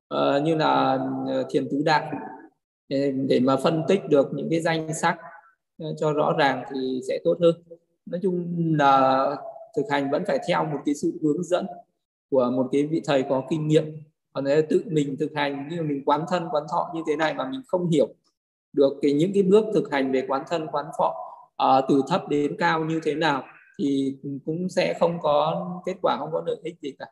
ờ, 0.08 0.40
như 0.40 0.54
là 0.54 0.98
ờ, 1.28 1.44
thiền 1.50 1.68
tứ 1.70 1.82
đại. 1.84 2.06
Để, 2.88 3.12
để 3.12 3.40
mà 3.40 3.56
phân 3.56 3.82
tích 3.88 4.08
được 4.08 4.28
những 4.32 4.48
cái 4.50 4.60
danh 4.60 4.94
sắc 4.94 5.18
ờ, 5.78 5.86
cho 5.98 6.12
rõ 6.12 6.34
ràng 6.38 6.64
thì 6.74 7.00
sẽ 7.08 7.18
tốt 7.24 7.36
hơn. 7.40 7.54
Nói 8.06 8.20
chung 8.22 8.44
là 8.78 9.26
thực 9.76 9.82
hành 9.90 10.10
vẫn 10.10 10.24
phải 10.26 10.38
theo 10.48 10.64
một 10.64 10.78
cái 10.84 10.94
sự 10.94 11.12
hướng 11.22 11.42
dẫn 11.44 11.66
của 12.30 12.50
một 12.50 12.68
cái 12.72 12.86
vị 12.86 13.02
thầy 13.04 13.22
có 13.22 13.42
kinh 13.50 13.68
nghiệm. 13.68 13.84
Còn 14.32 14.44
nếu 14.44 14.62
tự 14.68 14.82
mình 14.86 15.16
thực 15.20 15.32
hành 15.34 15.68
như 15.68 15.82
mình 15.82 16.02
quán 16.06 16.24
thân 16.28 16.48
quán 16.50 16.64
thọ 16.72 16.90
như 16.94 17.02
thế 17.06 17.16
này 17.16 17.34
mà 17.34 17.48
mình 17.50 17.62
không 17.66 17.90
hiểu 17.90 18.08
được 18.72 18.92
cái 19.02 19.12
những 19.12 19.32
cái 19.34 19.42
bước 19.42 19.64
thực 19.74 19.92
hành 19.92 20.12
về 20.12 20.24
quán 20.28 20.42
thân 20.48 20.66
quán 20.72 20.86
thọ 20.98 21.14
uh, 21.62 21.84
từ 21.88 22.02
thấp 22.08 22.28
đến 22.28 22.56
cao 22.58 22.84
như 22.84 23.00
thế 23.04 23.14
nào 23.14 23.44
thì 23.80 24.16
cũng 24.44 24.68
sẽ 24.68 24.94
không 25.00 25.20
có 25.20 25.66
kết 25.86 25.96
quả 26.02 26.16
không 26.18 26.30
có 26.32 26.42
lợi 26.46 26.56
ích 26.64 26.76
gì 26.82 26.92
cả. 26.98 27.06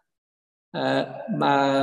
À, 0.70 1.06
mà 1.38 1.82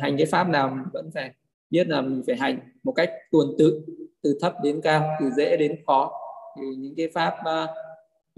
hành 0.00 0.16
cái 0.16 0.26
pháp 0.26 0.48
nào 0.48 0.78
vẫn 0.92 1.10
phải 1.14 1.34
biết 1.70 1.88
là 1.88 2.00
mình 2.00 2.22
phải 2.26 2.36
hành 2.36 2.58
một 2.82 2.92
cách 2.92 3.10
tuần 3.30 3.48
tự 3.58 3.82
từ 4.22 4.38
thấp 4.40 4.54
đến 4.62 4.80
cao 4.82 5.16
từ 5.20 5.30
dễ 5.30 5.56
đến 5.56 5.82
khó. 5.86 6.12
Thì 6.56 6.76
những 6.76 6.94
cái 6.96 7.08
pháp 7.14 7.34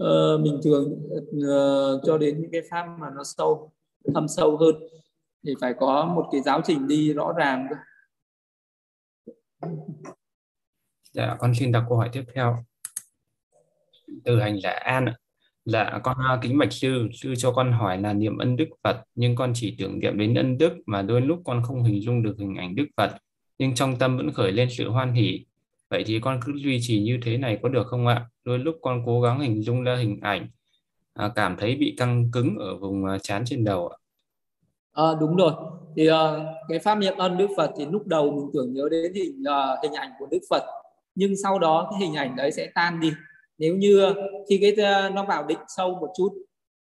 uh, 0.03 0.63
thường 0.63 0.93
uh, 1.37 2.01
cho 2.03 2.17
đến 2.17 2.41
những 2.41 2.51
cái 2.51 2.61
pháp 2.69 2.85
mà 2.99 3.07
nó 3.15 3.23
sâu 3.23 3.71
thâm 4.13 4.27
sâu 4.27 4.57
hơn 4.57 4.75
thì 5.45 5.53
phải 5.61 5.73
có 5.79 6.05
một 6.05 6.27
cái 6.31 6.41
giáo 6.41 6.61
trình 6.63 6.87
đi 6.87 7.13
rõ 7.13 7.33
ràng 7.37 7.67
Dạ, 11.11 11.35
con 11.39 11.53
xin 11.55 11.71
đọc 11.71 11.85
câu 11.89 11.97
hỏi 11.97 12.09
tiếp 12.13 12.23
theo. 12.35 12.65
Từ 14.23 14.39
hành 14.39 14.59
giả 14.63 14.71
An 14.71 15.05
ạ. 15.05 15.15
Dạ, 15.65 15.99
con 16.03 16.17
kính 16.41 16.57
bạch 16.57 16.73
sư, 16.73 17.07
sư 17.13 17.33
cho 17.37 17.51
con 17.51 17.71
hỏi 17.71 17.97
là 17.97 18.13
niệm 18.13 18.37
ân 18.37 18.55
đức 18.55 18.69
Phật, 18.83 19.03
nhưng 19.15 19.35
con 19.35 19.51
chỉ 19.55 19.75
tưởng 19.79 19.99
niệm 19.99 20.17
đến 20.17 20.35
ân 20.35 20.57
đức 20.57 20.73
mà 20.85 21.01
đôi 21.01 21.21
lúc 21.21 21.41
con 21.45 21.63
không 21.63 21.83
hình 21.83 22.01
dung 22.01 22.23
được 22.23 22.35
hình 22.39 22.55
ảnh 22.55 22.75
đức 22.75 22.85
Phật, 22.97 23.11
nhưng 23.57 23.75
trong 23.75 23.95
tâm 23.95 24.17
vẫn 24.17 24.31
khởi 24.33 24.51
lên 24.51 24.69
sự 24.71 24.89
hoan 24.89 25.13
hỷ. 25.13 25.45
Vậy 25.89 26.03
thì 26.07 26.19
con 26.19 26.39
cứ 26.45 26.53
duy 26.55 26.79
trì 26.81 27.01
như 27.01 27.19
thế 27.23 27.37
này 27.37 27.59
có 27.61 27.69
được 27.69 27.87
không 27.87 28.07
ạ? 28.07 28.25
Đôi 28.43 28.59
lúc 28.59 28.75
con 28.81 29.03
cố 29.05 29.21
gắng 29.21 29.39
hình 29.39 29.61
dung 29.61 29.83
ra 29.83 29.95
hình 29.95 30.19
ảnh, 30.21 30.47
à, 31.13 31.31
cảm 31.35 31.55
thấy 31.57 31.75
bị 31.75 31.95
căng 31.97 32.31
cứng 32.31 32.57
ở 32.57 32.77
vùng 32.77 33.05
à, 33.05 33.17
chán 33.19 33.43
trên 33.45 33.63
đầu 33.63 33.87
ạ. 33.87 33.97
À, 34.93 35.03
đúng 35.19 35.35
rồi. 35.35 35.53
Thì 35.95 36.09
uh, 36.09 36.15
cái 36.69 36.79
pháp 36.79 36.95
niệm 36.95 37.17
ân 37.17 37.37
Đức 37.37 37.47
Phật 37.57 37.71
thì 37.77 37.85
lúc 37.85 38.07
đầu 38.07 38.31
mình 38.31 38.49
tưởng 38.53 38.73
nhớ 38.73 38.83
đến 38.91 39.13
hình 39.13 39.41
uh, 39.41 39.83
hình 39.83 39.93
ảnh 39.93 40.09
của 40.19 40.27
Đức 40.31 40.39
Phật, 40.49 40.63
nhưng 41.15 41.33
sau 41.43 41.59
đó 41.59 41.87
cái 41.91 41.99
hình 41.99 42.13
ảnh 42.13 42.35
đấy 42.35 42.51
sẽ 42.51 42.71
tan 42.75 42.99
đi. 42.99 43.11
Nếu 43.57 43.75
như 43.75 44.13
khi 44.49 44.59
cái 44.61 44.85
ờ, 44.85 45.09
nó 45.09 45.25
vào 45.25 45.43
định 45.43 45.59
sâu 45.67 45.95
một 45.95 46.13
chút, 46.17 46.29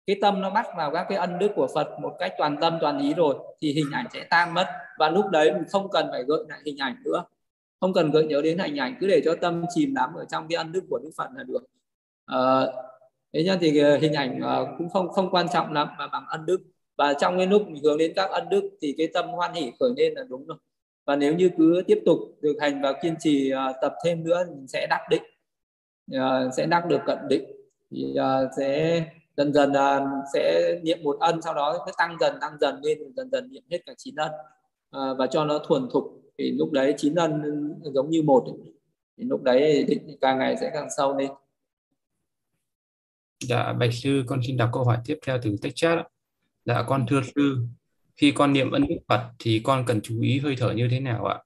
cái 0.07 0.15
tâm 0.21 0.41
nó 0.41 0.49
bắt 0.49 0.65
vào 0.77 0.91
các 0.91 1.05
cái 1.09 1.17
ân 1.17 1.39
đức 1.39 1.51
của 1.55 1.67
Phật 1.75 1.87
một 2.01 2.15
cách 2.19 2.33
toàn 2.37 2.57
tâm 2.61 2.77
toàn 2.81 2.99
ý 2.99 3.13
rồi 3.13 3.35
thì 3.61 3.73
hình 3.73 3.91
ảnh 3.93 4.05
sẽ 4.13 4.23
tan 4.29 4.53
mất. 4.53 4.65
Và 4.99 5.09
lúc 5.09 5.25
đấy 5.31 5.51
mình 5.53 5.63
không 5.71 5.89
cần 5.91 6.07
phải 6.11 6.23
gợi 6.23 6.43
lại 6.49 6.59
hình 6.65 6.77
ảnh 6.77 6.95
nữa. 7.05 7.23
Không 7.79 7.93
cần 7.93 8.11
gợi 8.11 8.25
nhớ 8.25 8.41
đến 8.41 8.57
hình 8.57 8.77
ảnh 8.77 8.95
cứ 8.99 9.07
để 9.07 9.21
cho 9.25 9.35
tâm 9.41 9.65
chìm 9.75 9.93
đắm 9.93 10.13
ở 10.13 10.25
trong 10.31 10.47
cái 10.49 10.57
ân 10.57 10.71
đức 10.71 10.83
của 10.89 10.99
đức 11.03 11.11
phật 11.17 11.27
là 11.35 11.43
được. 11.43 11.59
À, 12.25 12.65
thế 13.33 13.43
nhá 13.43 13.57
thì 13.61 13.79
ờ, 13.79 13.97
hình 13.97 14.13
ảnh 14.13 14.39
cũng 14.77 14.89
không 14.89 15.09
không 15.09 15.29
quan 15.31 15.47
trọng 15.53 15.73
lắm 15.73 15.87
mà 15.97 16.07
bằng 16.07 16.25
ân 16.29 16.45
đức. 16.45 16.61
Và 16.97 17.13
trong 17.13 17.37
cái 17.37 17.47
lúc 17.47 17.67
mình 17.67 17.83
hướng 17.83 17.97
đến 17.97 18.13
các 18.15 18.29
ân 18.31 18.49
đức 18.49 18.69
thì 18.81 18.95
cái 18.97 19.07
tâm 19.13 19.29
hoan 19.29 19.53
hỷ 19.53 19.71
khởi 19.79 19.89
lên 19.97 20.13
là 20.13 20.23
đúng 20.29 20.47
rồi. 20.47 20.57
Và 21.05 21.15
nếu 21.15 21.35
như 21.35 21.49
cứ 21.57 21.83
tiếp 21.87 22.01
tục 22.05 22.19
thực 22.41 22.55
hành 22.61 22.81
và 22.81 22.93
kiên 23.01 23.15
trì 23.19 23.51
tập 23.81 23.93
thêm 24.05 24.23
nữa 24.23 24.43
mình 24.49 24.67
sẽ 24.67 24.87
đắc 24.89 25.01
định 25.09 25.23
uh, 26.15 26.53
sẽ 26.57 26.65
đắc 26.65 26.85
được 26.87 26.99
cận 27.05 27.17
định. 27.29 27.45
Thì 27.91 28.15
uh, 28.19 28.49
sẽ 28.57 29.03
dần 29.37 29.53
dần 29.53 29.71
uh, 29.71 30.03
sẽ 30.33 30.75
niệm 30.83 31.03
một 31.03 31.17
ân 31.19 31.41
sau 31.41 31.53
đó 31.53 31.83
sẽ 31.85 31.91
tăng 31.97 32.17
dần 32.19 32.37
tăng 32.41 32.57
dần 32.61 32.81
lên 32.83 33.13
dần 33.15 33.29
dần 33.31 33.49
niệm 33.51 33.63
hết 33.71 33.79
cả 33.85 33.93
chín 33.97 34.15
ân. 34.15 34.31
Uh, 34.97 35.17
và 35.17 35.27
cho 35.27 35.45
nó 35.45 35.59
thuần 35.59 35.87
thục. 35.93 36.21
Thì 36.37 36.51
lúc 36.51 36.71
đấy 36.71 36.93
chín 36.97 37.15
ân 37.15 37.41
giống 37.93 38.09
như 38.09 38.23
một. 38.23 38.45
Thì 39.17 39.23
lúc 39.23 39.43
đấy 39.43 39.83
định 39.83 40.17
càng 40.21 40.39
ngày 40.39 40.57
sẽ 40.61 40.71
càng 40.73 40.87
sâu 40.97 41.17
lên. 41.17 41.31
Dạ, 43.43 43.73
Bạch 43.73 43.93
Sư, 43.93 44.23
con 44.27 44.39
xin 44.47 44.57
đọc 44.57 44.69
câu 44.73 44.83
hỏi 44.83 44.97
tiếp 45.05 45.19
theo 45.25 45.39
từ 45.41 45.55
text 45.61 45.75
chat. 45.75 45.99
Dạ, 46.65 46.83
con 46.87 47.05
thưa 47.09 47.21
Sư, 47.35 47.57
khi 48.15 48.31
con 48.31 48.53
niệm 48.53 48.71
ân 48.71 48.87
đức 48.87 48.95
Phật 49.07 49.29
thì 49.39 49.61
con 49.63 49.83
cần 49.87 50.01
chú 50.01 50.21
ý 50.21 50.39
hơi 50.39 50.55
thở 50.59 50.71
như 50.71 50.87
thế 50.91 50.99
nào 50.99 51.25
ạ? 51.25 51.39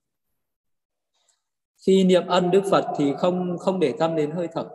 Khi 1.85 2.03
niệm 2.03 2.27
ân 2.27 2.51
đức 2.51 2.61
Phật 2.71 2.85
thì 2.97 3.13
không 3.17 3.57
không 3.57 3.79
để 3.79 3.93
tâm 3.99 4.15
đến 4.15 4.31
hơi 4.31 4.47
thở, 4.53 4.69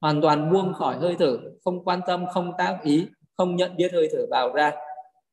hoàn 0.00 0.20
toàn 0.20 0.52
buông 0.52 0.74
khỏi 0.74 0.98
hơi 0.98 1.16
thở, 1.18 1.38
không 1.64 1.84
quan 1.84 2.00
tâm, 2.06 2.24
không 2.32 2.52
tác 2.58 2.78
ý, 2.82 3.06
không 3.36 3.56
nhận 3.56 3.76
biết 3.76 3.92
hơi 3.92 4.08
thở 4.12 4.26
vào 4.30 4.52
ra. 4.52 4.72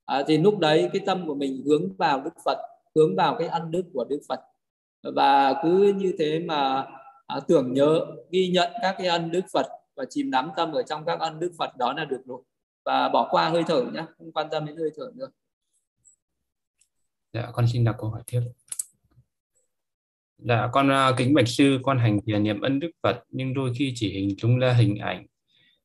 À, 0.05 0.23
thì 0.27 0.37
lúc 0.37 0.59
đấy 0.59 0.89
cái 0.93 1.01
tâm 1.05 1.27
của 1.27 1.35
mình 1.35 1.63
hướng 1.65 1.95
vào 1.97 2.21
Đức 2.21 2.33
Phật 2.45 2.57
hướng 2.95 3.15
vào 3.15 3.35
cái 3.39 3.47
ân 3.47 3.71
đức 3.71 3.83
của 3.93 4.05
Đức 4.09 4.19
Phật. 4.29 4.39
Và 5.15 5.53
cứ 5.63 5.93
như 5.97 6.13
thế 6.19 6.39
mà 6.39 6.85
à, 7.27 7.39
tưởng 7.47 7.73
nhớ 7.73 8.05
ghi 8.29 8.51
nhận 8.53 8.71
các 8.81 8.95
cái 8.97 9.07
ân 9.07 9.31
đức 9.31 9.41
Phật 9.53 9.65
và 9.95 10.05
chìm 10.09 10.31
đắm 10.31 10.51
tâm 10.55 10.71
ở 10.71 10.83
trong 10.83 11.05
các 11.05 11.19
ân 11.19 11.39
đức 11.39 11.51
Phật 11.57 11.77
đó 11.77 11.93
là 11.93 12.05
được 12.05 12.21
rồi. 12.25 12.41
Và 12.85 13.09
bỏ 13.09 13.27
qua 13.31 13.49
hơi 13.49 13.63
thở 13.67 13.83
nhé 13.83 14.05
không 14.17 14.31
quan 14.31 14.47
tâm 14.51 14.65
đến 14.65 14.77
hơi 14.77 14.89
thở 14.97 15.11
nữa. 15.15 15.27
Dạ 17.33 17.51
con 17.53 17.65
xin 17.73 17.83
đọc 17.83 17.95
câu 17.99 18.09
hỏi 18.09 18.21
tiếp 18.27 18.41
dạ 20.41 20.69
con 20.71 20.89
uh, 20.89 21.17
kính 21.17 21.33
bạch 21.33 21.47
sư 21.47 21.79
con 21.83 21.97
hành 21.99 22.19
thiền 22.25 22.43
niệm 22.43 22.61
ân 22.61 22.79
đức 22.79 22.91
Phật 23.03 23.23
nhưng 23.29 23.53
đôi 23.53 23.73
khi 23.77 23.93
chỉ 23.95 24.13
hình 24.13 24.35
dung 24.41 24.59
ra 24.59 24.73
hình 24.73 24.97
ảnh 24.97 25.25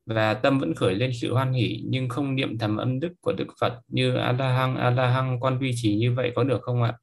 và 0.06 0.34
tâm 0.34 0.58
vẫn 0.58 0.74
khởi 0.74 0.94
lên 0.94 1.10
sự 1.20 1.34
hoan 1.34 1.52
hỷ 1.52 1.82
nhưng 1.86 2.08
không 2.08 2.34
niệm 2.34 2.58
thầm 2.58 2.76
ân 2.76 3.00
đức 3.00 3.12
của 3.20 3.32
Đức 3.32 3.46
Phật 3.60 3.72
như 3.88 4.16
A 4.16 4.32
La 4.32 4.52
Hăng 4.52 4.76
A 4.76 4.90
La 4.90 5.08
Hăng 5.08 5.40
con 5.40 5.58
duy 5.60 5.72
trì 5.74 5.96
như 5.96 6.14
vậy 6.14 6.32
có 6.34 6.44
được 6.44 6.62
không 6.62 6.82
ạ? 6.82 6.98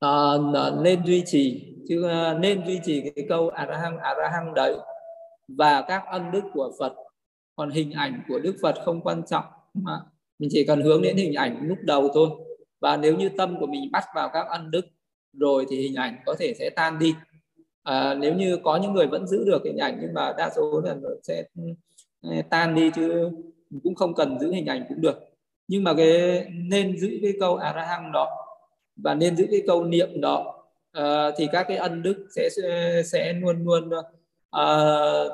À, 0.00 0.10
nên 0.82 1.04
duy 1.04 1.22
trì 1.26 1.74
chứ 1.88 2.08
à, 2.08 2.34
nên 2.34 2.66
duy 2.66 2.80
trì 2.84 3.00
cái 3.00 3.24
câu 3.28 3.48
A 3.48 3.66
La 3.66 3.78
Hăng 3.78 3.98
A 3.98 4.14
La 4.14 4.30
Hăng 4.30 4.54
đấy. 4.54 4.76
Và 5.48 5.84
các 5.88 6.02
ân 6.06 6.30
đức 6.32 6.44
của 6.52 6.72
Phật 6.78 6.92
còn 7.56 7.70
hình 7.70 7.90
ảnh 7.90 8.22
của 8.28 8.38
Đức 8.38 8.56
Phật 8.62 8.74
không 8.84 9.00
quan 9.00 9.22
trọng 9.26 9.44
mà 9.74 10.00
mình 10.38 10.50
chỉ 10.52 10.64
cần 10.66 10.80
hướng 10.80 11.02
đến 11.02 11.16
hình 11.16 11.34
ảnh 11.34 11.58
lúc 11.62 11.78
đầu 11.82 12.08
thôi. 12.14 12.30
Và 12.80 12.96
nếu 12.96 13.16
như 13.16 13.28
tâm 13.28 13.60
của 13.60 13.66
mình 13.66 13.92
bắt 13.92 14.04
vào 14.14 14.30
các 14.32 14.46
ân 14.48 14.70
đức 14.70 14.86
rồi 15.38 15.66
thì 15.70 15.76
hình 15.76 15.94
ảnh 15.94 16.16
có 16.26 16.34
thể 16.38 16.54
sẽ 16.58 16.70
tan 16.70 16.98
đi. 16.98 17.14
À, 17.82 18.14
nếu 18.14 18.34
như 18.34 18.58
có 18.64 18.76
những 18.76 18.92
người 18.92 19.06
vẫn 19.06 19.26
giữ 19.26 19.44
được 19.44 19.62
hình 19.64 19.76
ảnh 19.76 19.98
nhưng 20.00 20.14
mà 20.14 20.34
đa 20.38 20.50
số 20.56 20.80
là 20.84 20.94
nó 20.94 21.08
sẽ 21.22 21.44
ừ, 22.22 22.30
tan 22.50 22.74
đi 22.74 22.90
chứ 22.94 23.30
cũng 23.82 23.94
không 23.94 24.14
cần 24.14 24.38
giữ 24.40 24.52
hình 24.52 24.66
ảnh 24.66 24.84
cũng 24.88 25.00
được. 25.00 25.18
Nhưng 25.68 25.84
mà 25.84 25.94
cái 25.94 26.44
nên 26.50 26.98
giữ 26.98 27.18
cái 27.22 27.32
câu 27.40 27.56
arahang 27.56 28.12
đó 28.12 28.28
và 28.96 29.14
nên 29.14 29.36
giữ 29.36 29.46
cái 29.50 29.62
câu 29.66 29.84
niệm 29.84 30.20
đó 30.20 30.64
à, 30.92 31.30
thì 31.36 31.48
các 31.52 31.64
cái 31.68 31.76
ân 31.76 32.02
đức 32.02 32.26
sẽ 32.30 32.48
sẽ 33.04 33.32
luôn 33.32 33.64
luôn 33.64 33.90
à, 34.50 34.66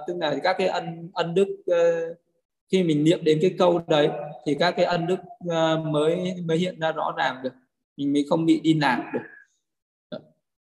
tức 0.06 0.16
là 0.20 0.36
các 0.42 0.56
cái 0.58 0.68
ân 0.68 1.10
ân 1.14 1.34
đức 1.34 1.48
uh, 1.70 2.16
khi 2.72 2.82
mình 2.82 3.04
niệm 3.04 3.24
đến 3.24 3.38
cái 3.42 3.54
câu 3.58 3.80
đấy 3.88 4.08
thì 4.46 4.56
các 4.58 4.70
cái 4.70 4.84
ân 4.84 5.06
đức 5.06 5.18
uh, 5.44 5.86
mới 5.86 6.34
mới 6.44 6.58
hiện 6.58 6.80
ra 6.80 6.92
rõ 6.92 7.14
ràng 7.16 7.36
được. 7.42 7.52
Mình 7.96 8.12
mới 8.12 8.24
không 8.28 8.46
bị 8.46 8.60
đi 8.60 8.74
lạc 8.74 9.10
được 9.14 9.20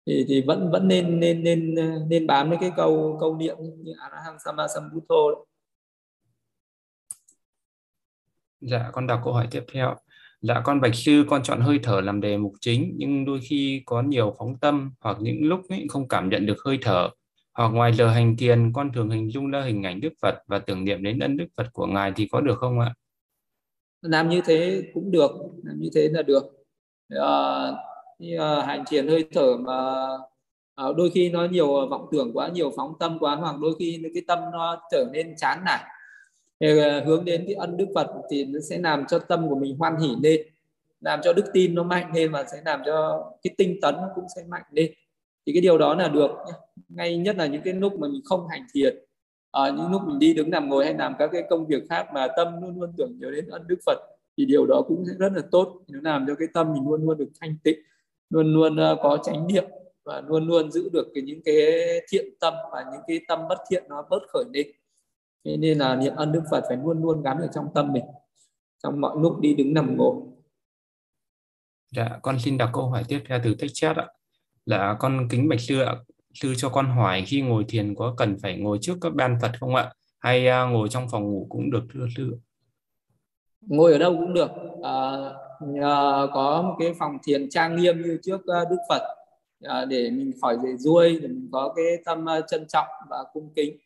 thì 0.08 0.26
thì 0.28 0.42
vẫn 0.42 0.72
vẫn 0.72 0.88
nên 0.88 1.20
nên 1.20 1.44
nên 1.44 1.76
nên 2.10 2.28
bám 2.28 2.50
với 2.50 2.58
cái 2.62 2.72
câu 2.76 3.18
câu 3.20 3.38
niệm 3.38 3.58
như 3.84 3.94
arahang 4.00 4.38
sama 4.46 4.68
sambuddho 4.68 5.46
dạ 8.62 8.90
con 8.94 9.08
đọc 9.08 9.22
câu 9.24 9.34
hỏi 9.34 9.48
tiếp 9.52 9.64
theo. 9.74 9.96
Dạ 10.42 10.62
con 10.64 10.82
bạch 10.82 10.96
sư 10.96 11.26
con 11.30 11.44
chọn 11.44 11.62
hơi 11.62 11.80
thở 11.84 12.02
làm 12.02 12.22
đề 12.22 12.38
mục 12.38 12.54
chính 12.62 12.94
nhưng 12.98 13.26
đôi 13.26 13.40
khi 13.44 13.82
có 13.86 14.02
nhiều 14.02 14.36
phóng 14.38 14.60
tâm 14.60 14.92
hoặc 15.00 15.18
những 15.20 15.38
lúc 15.42 15.62
ấy 15.70 15.88
không 15.90 16.08
cảm 16.08 16.30
nhận 16.30 16.46
được 16.46 16.58
hơi 16.66 16.78
thở. 16.82 17.10
Hoặc 17.54 17.68
ngoài 17.68 17.94
giờ 17.94 18.08
hành 18.08 18.38
thiền 18.38 18.74
con 18.74 18.94
thường 18.94 19.10
hình 19.10 19.32
dung 19.32 19.52
ra 19.52 19.62
hình 19.62 19.84
ảnh 19.84 20.02
đức 20.02 20.14
phật 20.22 20.36
và 20.48 20.60
tưởng 20.60 20.86
niệm 20.86 21.04
đến 21.04 21.20
ân 21.20 21.38
đức 21.38 21.48
phật 21.58 21.68
của 21.74 21.86
ngài 21.86 22.12
thì 22.16 22.28
có 22.32 22.42
được 22.42 22.58
không 22.58 22.80
ạ? 22.80 22.94
Làm 24.02 24.30
như 24.30 24.42
thế 24.46 24.84
cũng 24.94 25.12
được 25.12 25.32
làm 25.64 25.80
như 25.80 25.90
thế 25.96 26.10
là 26.10 26.22
được. 26.22 26.44
À, 27.10 27.72
như 28.20 28.38
uh, 28.38 28.66
hành 28.66 28.84
thiền 28.88 29.08
hơi 29.08 29.26
thở 29.34 29.58
mà 29.58 30.08
uh, 30.90 30.96
đôi 30.98 31.10
khi 31.14 31.30
nó 31.30 31.46
nhiều 31.46 31.88
vọng 31.88 32.08
tưởng 32.12 32.32
quá 32.34 32.48
nhiều 32.48 32.72
phóng 32.76 32.94
tâm 33.00 33.18
quá 33.20 33.36
hoặc 33.36 33.56
đôi 33.62 33.76
khi 33.80 34.02
cái 34.14 34.24
tâm 34.28 34.40
nó 34.52 34.82
trở 34.92 35.06
nên 35.14 35.36
chán 35.38 35.60
nản. 35.66 35.80
Thì, 36.60 36.68
uh, 36.74 37.06
hướng 37.06 37.26
đến 37.26 37.44
cái 37.48 37.56
ân 37.56 37.78
đức 37.78 37.88
phật 37.96 38.08
thì 38.30 38.46
nó 38.46 38.60
sẽ 38.70 38.78
làm 38.78 39.06
cho 39.08 39.20
tâm 39.20 39.50
của 39.50 39.56
mình 39.56 39.76
hoan 39.78 39.98
hỉ 39.98 40.10
lên 40.22 40.42
làm 41.02 41.20
cho 41.24 41.34
đức 41.34 41.46
tin 41.54 41.76
nó 41.76 41.84
mạnh 41.84 42.12
lên 42.16 42.32
và 42.32 42.44
sẽ 42.52 42.62
làm 42.66 42.82
cho 42.86 43.26
cái 43.44 43.54
tinh 43.58 43.80
tấn 43.82 43.96
nó 43.96 44.08
cũng 44.16 44.26
sẽ 44.36 44.44
mạnh 44.48 44.64
lên. 44.72 44.92
Thì 45.46 45.54
cái 45.54 45.62
điều 45.62 45.78
đó 45.78 45.96
là 45.96 46.08
được 46.08 46.32
ngay 46.90 47.18
nhất 47.18 47.36
là 47.38 47.46
những 47.46 47.62
cái 47.62 47.74
lúc 47.74 48.00
mà 48.00 48.08
mình 48.08 48.22
không 48.26 48.48
hành 48.48 48.66
thiền 48.74 48.98
ở 49.52 49.72
những 49.72 49.92
lúc 49.92 50.02
mình 50.06 50.20
đi 50.20 50.34
đứng 50.34 50.50
nằm 50.50 50.70
ngồi 50.70 50.86
hay 50.86 50.94
làm 50.94 51.16
các 51.20 51.30
cái 51.34 51.44
công 51.50 51.68
việc 51.68 51.84
khác 51.90 52.08
mà 52.14 52.28
tâm 52.38 52.62
luôn 52.62 52.80
luôn 52.80 52.94
tưởng 52.98 53.18
nhớ 53.20 53.32
đến 53.32 53.48
ân 53.48 53.68
đức 53.68 53.80
phật 53.86 53.98
thì 54.38 54.46
điều 54.46 54.66
đó 54.66 54.82
cũng 54.88 55.04
sẽ 55.08 55.14
rất 55.20 55.32
là 55.36 55.42
tốt. 55.52 55.82
Nó 55.88 56.00
làm 56.04 56.26
cho 56.28 56.36
cái 56.36 56.48
tâm 56.54 56.74
mình 56.74 56.84
luôn 56.90 57.06
luôn 57.06 57.18
được 57.18 57.30
thanh 57.42 57.56
tịnh 57.64 57.80
luôn 58.30 58.54
luôn 58.54 58.76
ờ, 58.78 58.98
có 59.04 59.18
chánh 59.24 59.48
niệm 59.48 59.66
và 60.04 60.22
luôn 60.28 60.48
luôn 60.48 60.72
giữ 60.72 60.90
được 60.94 61.08
cái 61.14 61.24
những 61.24 61.42
cái 61.46 61.56
thiện 62.10 62.26
tâm 62.40 62.54
và 62.72 62.86
những 62.92 63.02
cái 63.08 63.20
tâm 63.28 63.40
bất 63.50 63.58
thiện 63.70 63.84
nó 63.90 64.04
bớt 64.10 64.20
khởi 64.34 64.44
lên 64.54 64.68
thế 65.46 65.58
nên 65.58 65.78
là 65.78 65.96
niệm 65.96 66.16
ân 66.16 66.32
đức 66.32 66.44
phật 66.52 66.64
phải 66.68 66.78
luôn 66.78 67.02
luôn 67.02 67.22
gắn 67.22 67.38
ở 67.38 67.48
trong 67.56 67.66
tâm 67.76 67.94
mình 67.94 68.06
trong 68.84 69.02
mọi 69.02 69.16
lúc 69.20 69.40
đi 69.40 69.56
đứng 69.56 69.74
nằm 69.74 69.98
ngồi 69.98 70.16
dạ 71.92 72.20
con 72.22 72.40
xin 72.40 72.58
đọc 72.58 72.70
câu 72.74 72.90
hỏi 72.90 73.04
tiếp 73.08 73.20
theo 73.28 73.40
từ 73.44 73.56
text 73.60 73.74
chat 73.74 73.98
ạ. 73.98 74.08
Là 74.66 74.96
con 75.00 75.28
kính 75.30 75.50
bạch 75.50 75.60
sư 75.60 75.82
ạ 75.82 75.96
sư 76.34 76.56
cho 76.58 76.70
con 76.70 76.86
hỏi 76.86 77.24
khi 77.28 77.42
ngồi 77.42 77.66
thiền 77.70 77.96
có 77.96 78.14
cần 78.18 78.38
phải 78.42 78.58
ngồi 78.58 78.78
trước 78.82 78.98
các 79.02 79.14
ban 79.16 79.38
phật 79.42 79.52
không 79.60 79.76
ạ? 79.76 79.94
Hay 80.20 80.48
à, 80.48 80.64
ngồi 80.64 80.90
trong 80.90 81.10
phòng 81.12 81.24
ngủ 81.24 81.48
cũng 81.50 81.72
được 81.72 81.84
thưa 81.94 82.06
sư 82.18 82.38
ngồi 83.62 83.92
ở 83.92 83.98
đâu 83.98 84.16
cũng 84.18 84.34
được. 84.34 84.52
À, 84.84 84.94
uh, 85.66 86.30
có 86.34 86.62
một 86.62 86.76
cái 86.80 86.94
phòng 87.00 87.18
thiền 87.24 87.50
trang 87.50 87.76
nghiêm 87.76 88.02
như 88.02 88.20
trước 88.24 88.38
uh, 88.38 88.70
Đức 88.70 88.78
Phật 88.90 89.02
uh, 89.66 89.88
để 89.90 90.10
mình 90.10 90.32
khỏi 90.42 90.58
dễ 90.64 90.70
ruôi 90.78 91.20
để 91.22 91.28
mình 91.28 91.50
có 91.52 91.74
cái 91.76 91.86
tâm 92.06 92.26
uh, 92.40 92.44
trân 92.48 92.66
trọng 92.68 92.88
và 93.10 93.18
cung 93.34 93.50
kính 93.56 93.78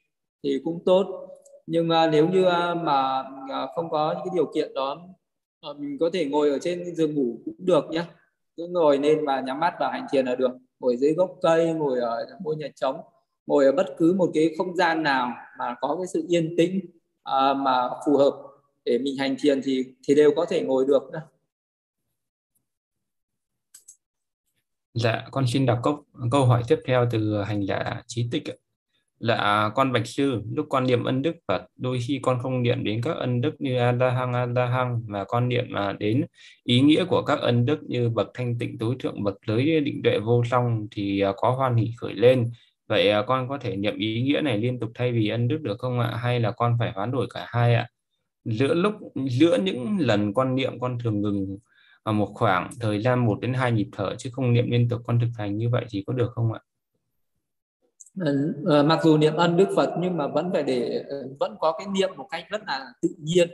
thì 0.44 0.62
cũng 0.63 0.80
tốt. 0.86 1.28
Nhưng 1.68 1.90
uh, 1.90 2.12
nếu 2.12 2.28
như 2.30 2.42
uh, 2.42 2.78
mà 2.84 3.20
uh, 3.20 3.70
không 3.75 3.90
có 3.90 4.13
những 4.13 4.25
cái 4.25 4.36
điều 4.36 4.51
kiện 4.56 4.74
đó 4.74 5.01
uh, 5.70 5.78
mình 5.80 5.98
có 6.00 6.10
thể 6.13 6.25
ngồi 6.25 6.50
ở 6.50 6.60
trên 6.60 6.96
giường 6.96 7.16
ngủ 7.16 7.38
cũng 7.46 7.56
được 7.58 7.90
nhé 7.90 8.04
cứ 8.58 8.68
ngồi 8.68 8.98
lên 8.98 9.25
và 9.25 9.42
nhắm 9.42 9.60
mắt 9.60 9.74
vào 9.80 9.92
hành 9.92 10.06
thiền 10.12 10.25
là 10.25 10.36
được. 10.36 10.51
Ngồi 10.80 10.98
dưới 10.98 11.13
gốc 11.13 11.32
cây 11.42 11.74
ngồi 11.74 12.00
ở 12.00 12.25
ngôi 12.44 12.56
nhà 12.56 12.68
trống 12.75 13.01
ngồi 13.48 13.66
ở 13.66 13.72
bất 13.72 13.86
cứ 13.98 14.13
một 14.18 14.30
cái 14.34 14.50
không 14.58 14.75
gian 14.75 15.04
nào 15.04 15.32
mà 15.60 15.75
có 15.82 15.96
cái 15.96 16.08
sự 16.08 16.25
yên 16.28 16.56
tĩnh 16.58 16.80
uh, 17.30 17.58
mà 17.58 17.90
phù 18.06 18.18
hợp 18.18 18.34
để 18.86 18.98
mình 18.98 19.18
hành 19.18 19.36
thiền 19.40 19.62
thì 19.63 19.86
thì 20.08 20.16
đều 20.16 20.32
có 20.36 20.46
thể 20.46 20.62
ngồi 20.62 20.86
được. 20.88 21.12
Dạ, 24.94 25.24
con 25.32 25.48
xin 25.48 25.66
đọc 25.66 25.80
câu, 25.84 26.06
câu 26.32 26.46
hỏi 26.46 26.64
tiếp 26.68 26.80
theo 26.88 27.08
từ 27.12 27.44
hành 27.44 27.66
giả 27.66 28.02
trí 28.08 28.28
tịch. 28.32 28.44
Dạ, 29.20 29.70
con 29.76 29.92
bạch 29.92 30.08
sư, 30.08 30.42
lúc 30.52 30.66
con 30.70 30.88
niệm 30.88 31.04
ân 31.04 31.22
đức 31.22 31.36
Phật, 31.48 31.66
đôi 31.76 32.00
khi 32.08 32.20
con 32.22 32.40
không 32.40 32.64
niệm 32.64 32.84
đến 32.84 33.02
các 33.04 33.18
ân 33.18 33.42
đức 33.42 33.56
như 33.60 33.78
A 33.78 33.92
La 33.92 34.10
Hăng 34.10 34.34
A 34.34 34.46
La 34.46 34.66
Hăng 34.66 35.02
mà 35.08 35.24
con 35.24 35.50
niệm 35.50 35.66
mà 35.70 35.94
đến 36.00 36.26
ý 36.64 36.82
nghĩa 36.82 37.06
của 37.06 37.22
các 37.22 37.40
ân 37.40 37.66
đức 37.66 37.84
như 37.84 38.10
bậc 38.10 38.28
thanh 38.34 38.58
tịnh 38.60 38.78
tối 38.78 38.96
thượng, 39.00 39.24
bậc 39.24 39.36
giới 39.48 39.80
định 39.80 40.02
tuệ 40.04 40.20
vô 40.20 40.44
song 40.52 40.88
thì 40.92 41.22
à, 41.22 41.32
có 41.38 41.52
hoan 41.52 41.76
hỷ 41.76 41.92
khởi 41.98 42.14
lên. 42.14 42.52
Vậy 42.88 43.10
à, 43.10 43.24
con 43.28 43.50
có 43.50 43.58
thể 43.58 43.76
niệm 43.76 43.98
ý 43.98 44.22
nghĩa 44.22 44.42
này 44.42 44.58
liên 44.58 44.80
tục 44.80 44.92
thay 44.96 45.12
vì 45.12 45.30
ân 45.30 45.48
đức 45.48 45.62
được 45.62 45.80
không 45.80 46.00
ạ? 46.00 46.16
Hay 46.22 46.40
là 46.40 46.52
con 46.52 46.76
phải 46.80 46.92
hoán 46.92 47.12
đổi 47.12 47.28
cả 47.34 47.46
hai 47.50 47.76
ạ? 47.76 47.88
Giữa 48.46 48.74
lúc 48.74 48.94
giữa 49.30 49.58
những 49.58 49.98
lần 50.00 50.34
con 50.34 50.56
niệm 50.56 50.80
con 50.80 51.00
thường 51.04 51.22
ngừng 51.22 51.58
ở 52.03 52.12
một 52.12 52.31
khoảng 52.34 52.70
thời 52.79 53.01
gian 53.01 53.25
1 53.25 53.39
đến 53.41 53.53
2 53.53 53.72
nhịp 53.72 53.89
thở 53.91 54.15
chứ 54.17 54.29
không 54.34 54.53
niệm 54.53 54.72
liên 54.72 54.89
tục 54.89 55.01
con 55.08 55.20
thực 55.20 55.29
hành 55.38 55.58
như 55.58 55.70
vậy 55.70 55.86
thì 55.89 56.03
có 56.08 56.13
được 56.13 56.31
không 56.36 56.53
ạ? 56.53 56.60
Ừ, 58.20 58.53
ờ, 58.65 58.84
mặc 58.84 59.00
dù 59.03 59.17
niệm 59.17 59.36
ân 59.36 59.58
đức 59.58 59.67
Phật 59.75 59.96
nhưng 60.00 60.17
mà 60.17 60.27
vẫn 60.27 60.50
phải 60.53 60.63
để 60.63 61.03
ờ, 61.10 61.27
vẫn 61.39 61.55
có 61.60 61.72
cái 61.72 61.88
niệm 61.88 62.10
một 62.15 62.27
cách 62.31 62.43
rất 62.50 62.62
là 62.67 62.93
tự 63.01 63.10
nhiên. 63.17 63.50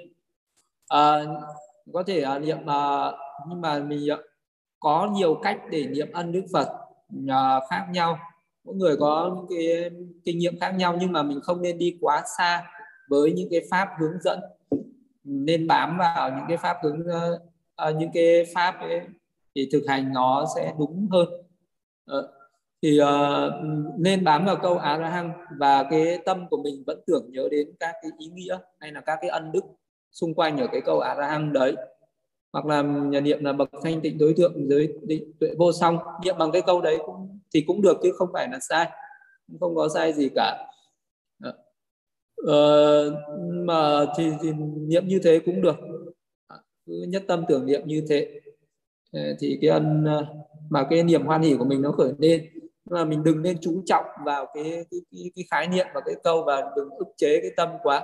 À, 0.87 1.23
có 1.93 2.03
thể 2.03 2.21
là 2.21 2.39
niệm 2.39 2.69
à, 2.69 3.11
nhưng 3.49 3.61
mà 3.61 3.79
mình 3.79 4.07
có 4.79 5.09
nhiều 5.13 5.39
cách 5.43 5.59
để 5.71 5.87
niệm 5.87 6.11
ân 6.13 6.31
đức 6.31 6.43
Phật 6.53 6.67
à, 7.27 7.59
khác 7.69 7.85
nhau. 7.91 8.19
Mỗi 8.63 8.75
người 8.75 8.97
có 8.97 9.35
những 9.35 9.45
cái 9.49 9.89
kinh 10.23 10.37
nghiệm 10.37 10.59
khác 10.59 10.71
nhau 10.71 10.97
nhưng 10.99 11.11
mà 11.11 11.23
mình 11.23 11.41
không 11.41 11.61
nên 11.61 11.77
đi 11.77 11.97
quá 12.01 12.23
xa 12.37 12.63
với 13.09 13.31
những 13.31 13.47
cái 13.51 13.61
pháp 13.71 13.89
hướng 13.99 14.21
dẫn. 14.21 14.39
Nên 15.23 15.67
bám 15.67 15.97
vào 15.97 16.29
những 16.29 16.45
cái 16.47 16.57
pháp 16.57 16.77
hướng 16.83 16.99
uh, 16.99 17.41
Ờ, 17.77 17.93
những 17.93 18.09
cái 18.13 18.45
pháp 18.53 18.79
ấy, 18.81 19.01
thì 19.55 19.69
thực 19.71 19.83
hành 19.87 20.13
nó 20.13 20.45
sẽ 20.55 20.73
đúng 20.79 21.07
hơn. 21.11 21.29
Ờ, 22.05 22.33
thì 22.81 22.99
uh, 23.01 23.07
nên 23.97 24.23
bám 24.23 24.45
vào 24.45 24.55
câu 24.55 24.77
á 24.77 24.97
la 24.97 25.09
hăng 25.09 25.31
và 25.59 25.83
cái 25.83 26.17
tâm 26.25 26.47
của 26.49 26.57
mình 26.63 26.83
vẫn 26.87 27.01
tưởng 27.07 27.25
nhớ 27.31 27.47
đến 27.51 27.67
các 27.79 27.95
cái 28.01 28.11
ý 28.17 28.27
nghĩa 28.27 28.57
hay 28.79 28.91
là 28.91 29.01
các 29.01 29.17
cái 29.21 29.29
ân 29.29 29.51
đức 29.51 29.61
xung 30.11 30.33
quanh 30.33 30.57
ở 30.57 30.67
cái 30.71 30.81
câu 30.81 30.99
á 30.99 31.15
la 31.15 31.27
hăng 31.27 31.53
đấy. 31.53 31.75
Hoặc 32.53 32.65
là 32.65 32.81
nhà 32.81 33.19
niệm 33.19 33.43
là 33.43 33.53
bậc 33.53 33.69
thanh 33.83 34.01
tịnh 34.01 34.17
đối 34.17 34.33
tượng 34.37 34.69
giới 34.69 34.93
định 35.01 35.31
tuệ 35.39 35.49
vô 35.57 35.71
song. 35.71 35.97
Niệm 36.23 36.35
bằng 36.37 36.51
cái 36.51 36.61
câu 36.61 36.81
đấy 36.81 36.97
cũng 37.05 37.39
thì 37.53 37.63
cũng 37.67 37.81
được 37.81 37.97
chứ 38.03 38.11
không 38.17 38.29
phải 38.33 38.47
là 38.51 38.59
sai 38.69 38.89
không 39.59 39.75
có 39.75 39.89
sai 39.93 40.13
gì 40.13 40.29
cả. 40.35 40.67
Ờ, 42.45 43.11
mà 43.65 44.05
thì, 44.17 44.31
thì 44.41 44.51
niệm 44.87 45.07
như 45.07 45.19
thế 45.23 45.39
cũng 45.45 45.61
được 45.61 45.75
cứ 46.87 47.05
nhất 47.07 47.23
tâm 47.27 47.45
tưởng 47.47 47.65
niệm 47.65 47.81
như 47.85 48.05
thế. 48.09 48.41
Ờ, 49.13 49.21
thì 49.39 49.57
cái 49.61 49.69
ân 49.69 50.05
ờ, 50.05 50.25
mà 50.69 50.87
cái 50.89 51.03
niềm 51.03 51.25
hoan 51.25 51.41
hỷ 51.41 51.55
của 51.59 51.65
mình 51.65 51.81
nó 51.81 51.91
khởi 51.91 52.13
lên. 52.17 52.49
Là 52.89 53.05
mình 53.05 53.23
đừng 53.23 53.41
nên 53.41 53.57
chú 53.61 53.81
trọng 53.85 54.05
vào 54.25 54.45
cái 54.53 54.63
cái, 54.63 54.99
cái, 55.11 55.31
cái 55.35 55.45
khái 55.51 55.67
niệm 55.67 55.87
và 55.93 56.01
cái 56.05 56.15
câu 56.23 56.43
và 56.43 56.71
đừng 56.75 56.89
ức 56.89 57.07
chế 57.17 57.39
cái 57.41 57.51
tâm 57.57 57.69
quá. 57.83 58.03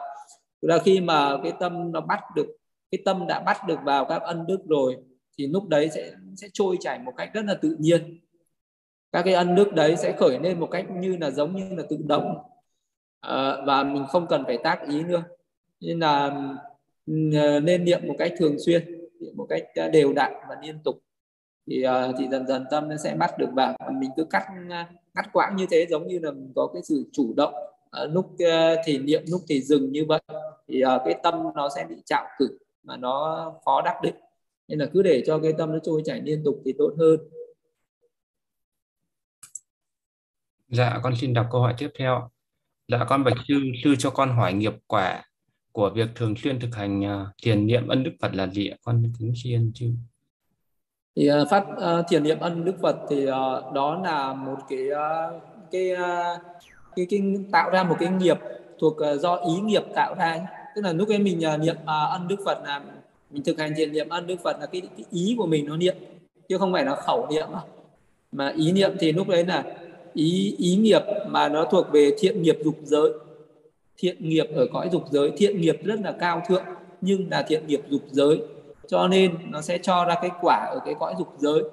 Là 0.62 0.80
khi 0.80 1.02
mà 1.02 1.38
cái 1.44 1.54
tâm 1.60 1.92
nó 1.92 2.02
bắt 2.02 2.20
được 2.36 2.58
cái 2.92 3.02
tâm 3.06 3.28
đã 3.28 3.40
bắt 3.40 3.58
được 3.68 3.80
vào 3.86 4.06
các 4.06 4.22
ân 4.22 4.46
đức 4.48 4.60
rồi 4.66 4.98
thì 5.38 5.48
lúc 5.48 5.68
đấy 5.68 5.90
sẽ 5.90 6.12
sẽ 6.38 6.48
trôi 6.54 6.78
chảy 6.80 7.00
một 7.00 7.12
cách 7.18 7.30
rất 7.34 7.46
là 7.46 7.54
tự 7.54 7.75
nhiên. 7.80 8.20
Các 9.12 9.22
cái 9.24 9.34
ân 9.34 9.56
đức 9.56 9.74
đấy 9.74 9.96
sẽ 9.98 10.16
khởi 10.20 10.40
lên 10.40 10.60
một 10.60 10.68
cách 10.72 10.86
như 10.92 11.18
là 11.18 11.32
giống 11.32 11.56
như 11.56 11.75
là 11.75 11.84
tự 11.90 11.98
động. 12.08 12.38
À, 13.22 13.58
và 13.66 13.84
mình 13.84 14.06
không 14.10 14.28
cần 14.28 14.44
phải 14.46 14.58
tác 14.63 14.88
ý 14.88 15.04
nữa. 15.04 15.24
Nên 15.80 16.00
là 16.00 16.40
nên 17.05 17.86
niệm 17.86 18.07
một 18.07 18.15
cách 18.19 18.33
thường 18.38 18.55
xuyên, 18.65 19.10
niệm 19.19 19.33
một 19.36 19.45
cách 19.50 19.63
à, 19.75 19.88
đều 19.88 20.13
đặn 20.13 20.33
và 20.50 20.55
liên 20.63 20.79
tục. 20.83 21.03
Thì 21.67 21.83
à, 21.83 22.12
thì 22.19 22.27
dần 22.31 22.48
dần 22.48 22.65
tâm 22.72 22.89
nó 22.89 22.98
sẽ 22.98 23.15
bắt 23.15 23.38
được 23.38 23.50
vào. 23.53 23.77
Mình 23.93 24.10
cứ 24.17 24.24
cắt 24.24 24.43
à, 24.69 24.89
cắt 25.15 25.29
quãng 25.33 25.55
như 25.55 25.65
thế 25.72 25.86
giống 25.89 26.07
như 26.07 26.19
là 26.19 26.31
mình 26.31 26.51
có 26.55 26.69
cái 26.74 26.83
sự 26.83 27.05
chủ 27.12 27.33
động 27.38 27.53
lúc 28.10 28.36
thì 28.86 28.98
niệm, 28.98 29.24
lúc 29.27 29.41
thì 29.48 29.62
dừng 29.62 29.91
như 29.91 30.05
vậy, 30.05 30.22
thì 30.67 30.83
cái 31.05 31.19
tâm 31.24 31.43
nó 31.55 31.69
sẽ 31.75 31.86
bị 31.89 31.95
chạo 32.05 32.25
cử 32.38 32.57
mà 32.83 32.98
nó 32.98 33.53
khó 33.65 33.81
đắc 33.81 34.00
định. 34.03 34.15
Nên 34.67 34.79
là 34.79 34.86
cứ 34.93 35.01
để 35.01 35.24
cho 35.25 35.39
cái 35.39 35.53
tâm 35.57 35.72
nó 35.72 35.79
trôi 35.83 36.01
chảy 36.05 36.22
liên 36.22 36.43
tục 36.45 36.62
thì 36.65 36.74
tốt 36.77 36.93
hơn. 36.98 37.19
Dạ 40.67 41.00
con 41.03 41.13
xin 41.15 41.33
đọc 41.33 41.48
câu 41.51 41.62
hỏi 41.62 41.74
tiếp 41.77 41.89
theo. 42.00 42.29
Dạ 42.88 43.05
con 43.10 43.24
bạch 43.24 43.33
sư 43.48 43.55
sư 43.83 43.95
cho 44.00 44.10
con 44.10 44.29
hỏi 44.29 44.53
nghiệp 44.53 44.74
quả 44.88 45.24
của 45.74 45.89
việc 45.89 46.10
thường 46.15 46.36
xuyên 46.36 46.60
thực 46.60 46.75
hành 46.75 47.00
uh, 47.00 47.27
thiền 47.44 47.68
niệm 47.68 47.88
ân 47.88 48.03
đức 48.03 48.12
phật 48.22 48.36
là 48.36 48.48
gì 48.48 48.68
ạ? 48.68 48.77
Con 48.84 49.03
kính 49.20 49.34
xin 49.44 49.72
chứ 49.75 49.92
thì 51.15 51.32
uh, 51.32 51.48
phát 51.50 51.65
uh, 51.72 52.06
thiền 52.10 52.24
niệm 52.24 52.39
ân 52.39 52.65
đức 52.65 52.75
phật 52.82 52.96
thì 53.10 53.24
uh, 53.24 53.74
đó 53.74 54.01
là 54.03 54.34
một 54.34 54.58
cái 54.70 54.88
uh, 54.92 55.42
cái, 55.72 55.92
uh, 55.92 56.42
cái 56.96 57.06
cái 57.10 57.22
tạo 57.51 57.70
ra 57.70 57.84
một 57.84 57.96
cái 58.00 58.10
nghiệp 58.10 58.38
thuộc 58.80 58.94
uh, 58.94 59.22
do 59.22 59.36
ý 59.36 59.60
nghiệp 59.60 59.84
tạo 59.96 60.15
ra 60.15 60.48
tức 60.75 60.82
là 60.82 60.94
lúc 60.94 61.10
ấy 61.10 61.20
mình 61.20 61.42
uh, 61.53 61.60
niệm 61.60 61.75
uh, 61.75 62.10
ân 62.12 62.27
đức 62.27 62.39
phật 62.46 62.63
là 62.65 62.82
mình 63.32 63.44
thực 63.44 63.60
hành 63.60 63.74
thiền 63.77 63.92
niệm 63.92 64.10
ân 64.10 64.27
đức 64.27 64.36
phật 64.44 64.58
là 64.60 64.65
cái, 64.65 64.82
cái 64.82 65.06
ý 65.12 65.36
của 65.38 65.46
mình 65.46 65.65
nó 65.65 65.77
niệm 65.77 65.96
chứ 66.50 66.58
không 66.58 66.74
phải 66.74 66.86
là 66.86 66.96
khẩu 66.96 67.27
niệm 67.30 67.48
mà 68.32 68.53
ý 68.58 68.72
niệm 68.72 68.92
thì 69.00 69.12
lúc 69.12 69.27
đấy 69.27 69.46
là 69.46 69.63
ý 70.13 70.56
ý 70.58 70.75
nghiệp 70.75 71.01
mà 71.27 71.50
nó 71.50 71.65
thuộc 71.72 71.86
về 71.92 72.12
thiện 72.20 72.42
nghiệp 72.42 72.58
dục 72.63 72.75
giới 72.84 73.10
thiện 73.97 74.29
nghiệp 74.29 74.45
ở 74.55 74.67
cõi 74.73 74.89
dục 74.91 75.03
giới 75.12 75.31
thiện 75.38 75.62
nghiệp 75.62 75.77
rất 75.83 76.00
là 76.03 76.12
cao 76.19 76.41
thượng 76.47 76.65
nhưng 77.01 77.29
là 77.31 77.45
thiện 77.47 77.67
nghiệp 77.67 77.81
dục 77.89 78.01
giới. 78.12 78.41
Cho 78.88 79.07
nên 79.07 79.35
nó 79.51 79.62
sẽ 79.62 79.77
cho 79.77 80.05
ra 80.05 80.15
cái 80.21 80.31
quả 80.41 80.67
ở 80.69 80.79
cái 80.85 80.95
cõi 81.00 81.15
dục 81.19 81.27
giới. 81.38 81.63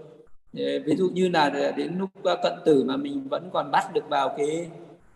Ví 0.52 0.96
dụ 0.98 1.08
như 1.12 1.28
là 1.28 1.72
đến 1.76 1.98
lúc 1.98 2.10
à, 2.24 2.36
cận 2.42 2.52
tử 2.64 2.84
mà 2.84 2.96
mình 2.96 3.28
vẫn 3.30 3.50
còn 3.52 3.70
bắt 3.70 3.94
được 3.94 4.08
vào 4.08 4.34
cái 4.38 4.66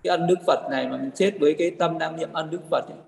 cái 0.02 0.11
ân 0.11 0.26
đức 0.26 0.38
Phật 0.46 0.68
này 0.70 0.88
mà 0.88 0.96
mình 0.96 1.11
chết 1.14 1.32
với 1.40 1.54
cái 1.54 1.70
tâm 1.70 1.99
đang 1.99 2.16
niệm 2.16 2.28
ân 2.32 2.50
đức 2.50 2.61
Phật 2.70 2.84
ấy, 2.88 2.99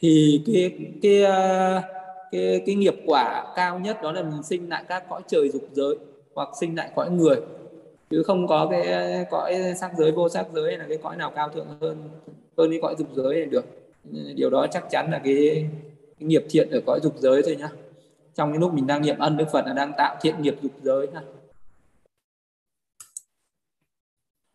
thì 0.00 0.42
cái 0.46 0.72
cái 1.02 1.24
à, 1.24 1.82
cái 2.32 2.62
cái 2.66 2.74
nghiệp 2.74 2.94
quả 3.06 3.52
cao 3.56 3.78
nhất 3.78 4.02
đó 4.02 4.12
là 4.12 4.22
mình 4.22 4.42
sinh 4.42 4.68
lại 4.68 4.84
các 4.88 5.08
cõi 5.08 5.22
trời 5.28 5.50
dục 5.52 5.62
giới 5.72 5.94
hoặc 6.34 6.48
sinh 6.60 6.76
lại 6.76 6.90
cõi 6.94 7.10
người. 7.10 7.36
Chứ 8.10 8.22
không 8.22 8.46
có 8.46 8.68
cái 8.70 8.82
à, 8.92 9.24
cõi 9.30 9.54
sắc 9.80 9.90
giới 9.98 10.12
vô 10.12 10.28
sắc 10.28 10.46
giới 10.54 10.76
là 10.76 10.84
cái 10.88 10.98
cõi 11.02 11.16
nào 11.16 11.32
cao 11.34 11.48
thượng 11.48 11.66
hơn 11.80 11.96
hơn 12.60 12.70
cái 12.70 12.78
cõi 12.82 12.94
dục 12.98 13.08
giới 13.14 13.34
này 13.34 13.46
được 13.46 13.64
điều 14.34 14.50
đó 14.50 14.66
chắc 14.70 14.84
chắn 14.90 15.10
là 15.10 15.20
cái, 15.24 15.66
cái 16.18 16.28
nghiệp 16.28 16.42
thiện 16.50 16.70
ở 16.70 16.80
cõi 16.86 17.00
dục 17.02 17.14
giới 17.18 17.42
thôi 17.42 17.56
nhá 17.56 17.68
trong 18.34 18.52
cái 18.52 18.58
lúc 18.58 18.74
mình 18.74 18.86
đang 18.86 19.02
niệm 19.02 19.18
ân 19.18 19.36
đức 19.36 19.46
phật 19.52 19.66
là 19.66 19.72
đang 19.72 19.92
tạo 19.96 20.16
thiện 20.20 20.42
nghiệp 20.42 20.54
dục 20.62 20.72
giới 20.82 21.08
nhá 21.08 21.20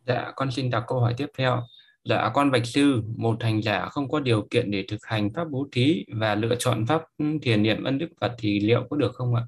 dạ 0.06 0.32
con 0.36 0.50
xin 0.50 0.70
đọc 0.70 0.84
câu 0.86 1.00
hỏi 1.00 1.14
tiếp 1.18 1.30
theo 1.38 1.62
Dạ 2.08 2.30
con 2.34 2.50
bạch 2.50 2.66
sư, 2.66 3.02
một 3.16 3.42
hành 3.42 3.62
giả 3.62 3.88
không 3.88 4.08
có 4.08 4.20
điều 4.20 4.46
kiện 4.50 4.70
để 4.70 4.84
thực 4.88 5.04
hành 5.04 5.30
pháp 5.34 5.44
bố 5.50 5.66
thí 5.72 6.04
và 6.08 6.34
lựa 6.34 6.54
chọn 6.58 6.86
pháp 6.86 7.02
thiền 7.42 7.62
niệm 7.62 7.84
ân 7.84 7.98
đức 7.98 8.08
Phật 8.20 8.32
thì 8.38 8.60
liệu 8.60 8.86
có 8.90 8.96
được 8.96 9.14
không 9.14 9.34
ạ? 9.34 9.42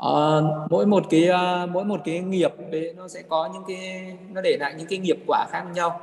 À, 0.00 0.40
mỗi 0.70 0.86
một 0.86 1.04
cái 1.10 1.28
uh, 1.30 1.70
mỗi 1.70 1.84
một 1.84 2.00
cái 2.04 2.20
nghiệp 2.20 2.50
đấy 2.70 2.94
nó 2.96 3.08
sẽ 3.08 3.22
có 3.28 3.50
những 3.52 3.62
cái 3.68 4.16
nó 4.32 4.40
để 4.40 4.56
lại 4.60 4.74
những 4.78 4.86
cái 4.86 4.98
nghiệp 4.98 5.16
quả 5.26 5.46
khác 5.50 5.64
nhau. 5.74 6.00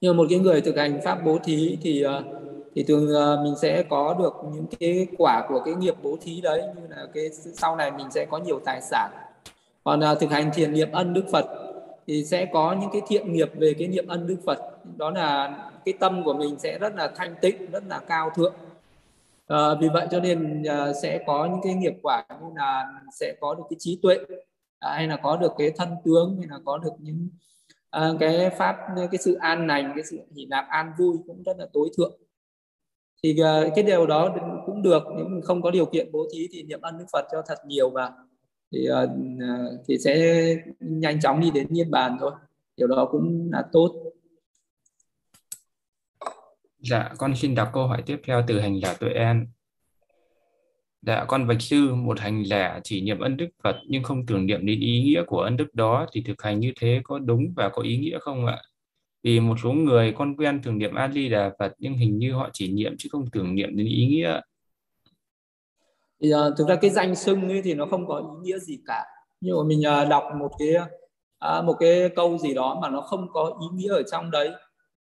Nhưng 0.00 0.16
một 0.16 0.26
cái 0.30 0.38
người 0.38 0.60
thực 0.60 0.76
hành 0.76 1.00
pháp 1.04 1.18
bố 1.24 1.38
thí 1.44 1.78
thì 1.82 2.02
ờ, 2.02 2.22
thì 2.74 2.82
thường 2.82 3.14
ờ, 3.14 3.42
mình 3.44 3.54
sẽ 3.62 3.82
có 3.82 4.14
được 4.18 4.32
những 4.54 4.66
cái 4.80 5.06
quả 5.18 5.46
của 5.48 5.62
cái 5.64 5.74
nghiệp 5.74 5.94
bố 6.02 6.16
thí 6.20 6.40
đấy 6.40 6.62
như 6.76 6.82
là 6.88 7.06
cái 7.14 7.30
sau 7.54 7.76
này 7.76 7.90
mình 7.90 8.10
sẽ 8.10 8.26
có 8.30 8.38
nhiều 8.38 8.60
tài 8.64 8.80
sản. 8.82 9.10
Còn 9.84 10.00
ờ, 10.00 10.14
thực 10.14 10.30
hành 10.30 10.50
thiền 10.54 10.72
niệm 10.72 10.92
ân 10.92 11.14
đức 11.14 11.24
Phật 11.32 11.46
thì 12.06 12.24
sẽ 12.24 12.46
có 12.52 12.76
những 12.80 12.90
cái 12.92 13.02
thiện 13.08 13.32
nghiệp 13.32 13.50
về 13.54 13.74
cái 13.78 13.88
niệm 13.88 14.08
ân 14.08 14.26
đức 14.26 14.36
Phật 14.46 14.58
đó 14.96 15.10
là 15.10 15.58
cái 15.84 15.94
tâm 16.00 16.24
của 16.24 16.32
mình 16.32 16.58
sẽ 16.58 16.78
rất 16.78 16.94
là 16.96 17.10
thanh 17.16 17.34
tịnh 17.40 17.70
rất 17.70 17.82
là 17.88 17.98
cao 17.98 18.30
thượng 18.34 18.54
à, 19.46 19.74
vì 19.80 19.88
vậy 19.88 20.06
cho 20.10 20.20
nên 20.20 20.62
à, 20.62 20.92
sẽ 21.02 21.20
có 21.26 21.46
những 21.46 21.60
cái 21.62 21.74
nghiệp 21.74 21.94
quả 22.02 22.24
như 22.28 22.46
là 22.56 22.92
sẽ 23.12 23.34
có 23.40 23.54
được 23.54 23.62
cái 23.70 23.76
trí 23.78 23.98
tuệ 24.02 24.16
à, 24.78 24.92
hay 24.94 25.08
là 25.08 25.16
có 25.16 25.36
được 25.36 25.52
cái 25.58 25.72
thân 25.76 25.88
tướng 26.04 26.36
hay 26.38 26.48
là 26.50 26.56
có 26.64 26.78
được 26.78 26.92
những 26.98 27.28
à, 27.90 28.12
cái 28.20 28.50
pháp 28.58 28.76
cái 28.96 29.18
sự 29.18 29.34
an 29.34 29.66
lành 29.66 29.92
cái 29.94 30.04
sự 30.04 30.18
hỷ 30.36 30.46
nạp 30.46 30.64
an 30.68 30.92
vui 30.98 31.16
cũng 31.26 31.42
rất 31.42 31.58
là 31.58 31.66
tối 31.72 31.90
thượng. 31.96 32.20
Thì 33.22 33.40
à, 33.44 33.62
cái 33.74 33.84
điều 33.84 34.06
đó 34.06 34.36
cũng 34.66 34.82
được 34.82 35.02
nếu 35.16 35.24
mình 35.28 35.42
không 35.42 35.62
có 35.62 35.70
điều 35.70 35.86
kiện 35.86 36.12
bố 36.12 36.26
thí 36.32 36.48
thì 36.52 36.62
niệm 36.62 36.80
ân 36.80 36.98
đức 36.98 37.04
Phật 37.12 37.26
cho 37.32 37.42
thật 37.46 37.58
nhiều 37.66 37.90
vào 37.90 38.12
thì 38.72 38.86
à, 38.86 39.06
à, 39.40 39.64
thì 39.88 39.98
sẽ 39.98 40.44
nhanh 40.80 41.20
chóng 41.20 41.40
đi 41.40 41.50
đến 41.50 41.66
niết 41.70 41.88
bàn 41.90 42.16
thôi. 42.20 42.32
Điều 42.76 42.86
đó 42.86 43.08
cũng 43.10 43.48
là 43.52 43.64
tốt. 43.72 44.12
Dạ 46.78 47.10
con 47.18 47.36
xin 47.36 47.54
đọc 47.54 47.70
câu 47.72 47.86
hỏi 47.86 48.02
tiếp 48.06 48.20
theo 48.26 48.44
từ 48.46 48.60
hành 48.60 48.80
giả 48.82 48.94
tuệ 48.94 49.12
an 49.12 49.46
dạ 51.02 51.24
con 51.28 51.46
bạch 51.46 51.62
sư 51.62 51.94
một 51.94 52.20
hành 52.20 52.44
giả 52.46 52.80
chỉ 52.84 53.00
niệm 53.00 53.18
ân 53.20 53.36
đức 53.36 53.48
phật 53.62 53.76
nhưng 53.88 54.02
không 54.02 54.26
tưởng 54.26 54.46
niệm 54.46 54.66
đến 54.66 54.80
ý 54.80 55.02
nghĩa 55.02 55.22
của 55.26 55.40
ân 55.40 55.56
đức 55.56 55.74
đó 55.74 56.06
thì 56.12 56.22
thực 56.26 56.42
hành 56.42 56.60
như 56.60 56.72
thế 56.80 57.00
có 57.04 57.18
đúng 57.18 57.52
và 57.56 57.68
có 57.68 57.82
ý 57.82 57.98
nghĩa 57.98 58.18
không 58.18 58.46
ạ? 58.46 58.62
Vì 59.22 59.40
một 59.40 59.56
số 59.62 59.72
người 59.72 60.12
con 60.18 60.36
quen 60.36 60.60
tưởng 60.62 60.78
niệm 60.78 60.94
a 60.94 61.08
di 61.08 61.28
đà 61.28 61.52
phật 61.58 61.72
nhưng 61.78 61.94
hình 61.94 62.18
như 62.18 62.32
họ 62.32 62.50
chỉ 62.52 62.72
niệm 62.72 62.94
chứ 62.98 63.08
không 63.12 63.30
tưởng 63.30 63.54
niệm 63.54 63.76
đến 63.76 63.86
ý 63.86 64.06
nghĩa. 64.06 64.40
Thì 66.22 66.34
uh, 66.34 66.54
thực 66.58 66.68
ra 66.68 66.76
cái 66.76 66.90
danh 66.90 67.14
xưng 67.14 67.48
ấy 67.48 67.62
thì 67.62 67.74
nó 67.74 67.86
không 67.86 68.06
có 68.06 68.18
ý 68.18 68.24
nghĩa 68.42 68.58
gì 68.58 68.78
cả. 68.86 69.04
Nhưng 69.40 69.56
mà 69.56 69.62
mình 69.66 69.80
uh, 70.02 70.08
đọc 70.08 70.24
một 70.38 70.50
cái 70.58 70.74
uh, 71.58 71.64
một 71.64 71.76
cái 71.80 72.08
câu 72.16 72.38
gì 72.38 72.54
đó 72.54 72.78
mà 72.82 72.90
nó 72.90 73.00
không 73.00 73.28
có 73.32 73.58
ý 73.60 73.66
nghĩa 73.76 73.92
ở 73.92 74.02
trong 74.12 74.30
đấy 74.30 74.50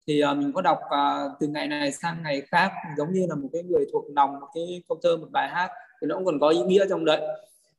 thì 0.07 0.23
uh, 0.33 0.39
mình 0.39 0.53
có 0.53 0.63
đọc 0.63 0.79
uh, 0.87 1.33
từ 1.41 1.47
ngày 1.47 1.69
này 1.69 1.93
sang 1.93 2.23
ngày 2.23 2.41
khác 2.41 2.73
giống 2.97 3.13
như 3.13 3.27
là 3.29 3.35
một 3.35 3.49
cái 3.53 3.63
người 3.63 3.87
thuộc 3.93 4.05
lòng 4.17 4.41
một 4.41 4.47
cái 4.55 4.83
câu 4.89 4.99
thơ 5.03 5.17
một 5.17 5.29
bài 5.31 5.49
hát 5.49 5.71
thì 6.01 6.07
nó 6.07 6.15
cũng 6.15 6.25
còn 6.25 6.41
có 6.41 6.49
ý 6.49 6.63
nghĩa 6.63 6.87
trong 6.89 7.05
đấy. 7.05 7.21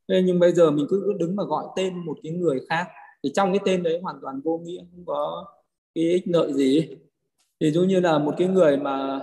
Nên 0.07 0.25
nhưng 0.25 0.39
bây 0.39 0.51
giờ 0.51 0.71
mình 0.71 0.85
cứ 0.89 1.13
đứng 1.19 1.35
mà 1.35 1.43
gọi 1.43 1.65
tên 1.75 2.05
một 2.05 2.17
cái 2.23 2.31
người 2.31 2.59
khác 2.69 2.87
thì 3.23 3.31
trong 3.35 3.51
cái 3.51 3.59
tên 3.65 3.83
đấy 3.83 3.99
hoàn 4.01 4.19
toàn 4.21 4.41
vô 4.43 4.57
nghĩa 4.57 4.81
không 4.91 5.05
có 5.05 5.45
cái 5.95 6.03
ích 6.03 6.23
lợi 6.27 6.53
gì. 6.53 6.97
Thì 7.59 7.71
giống 7.71 7.87
như 7.87 7.99
là 7.99 8.17
một 8.17 8.35
cái 8.37 8.47
người 8.47 8.77
mà 8.77 9.19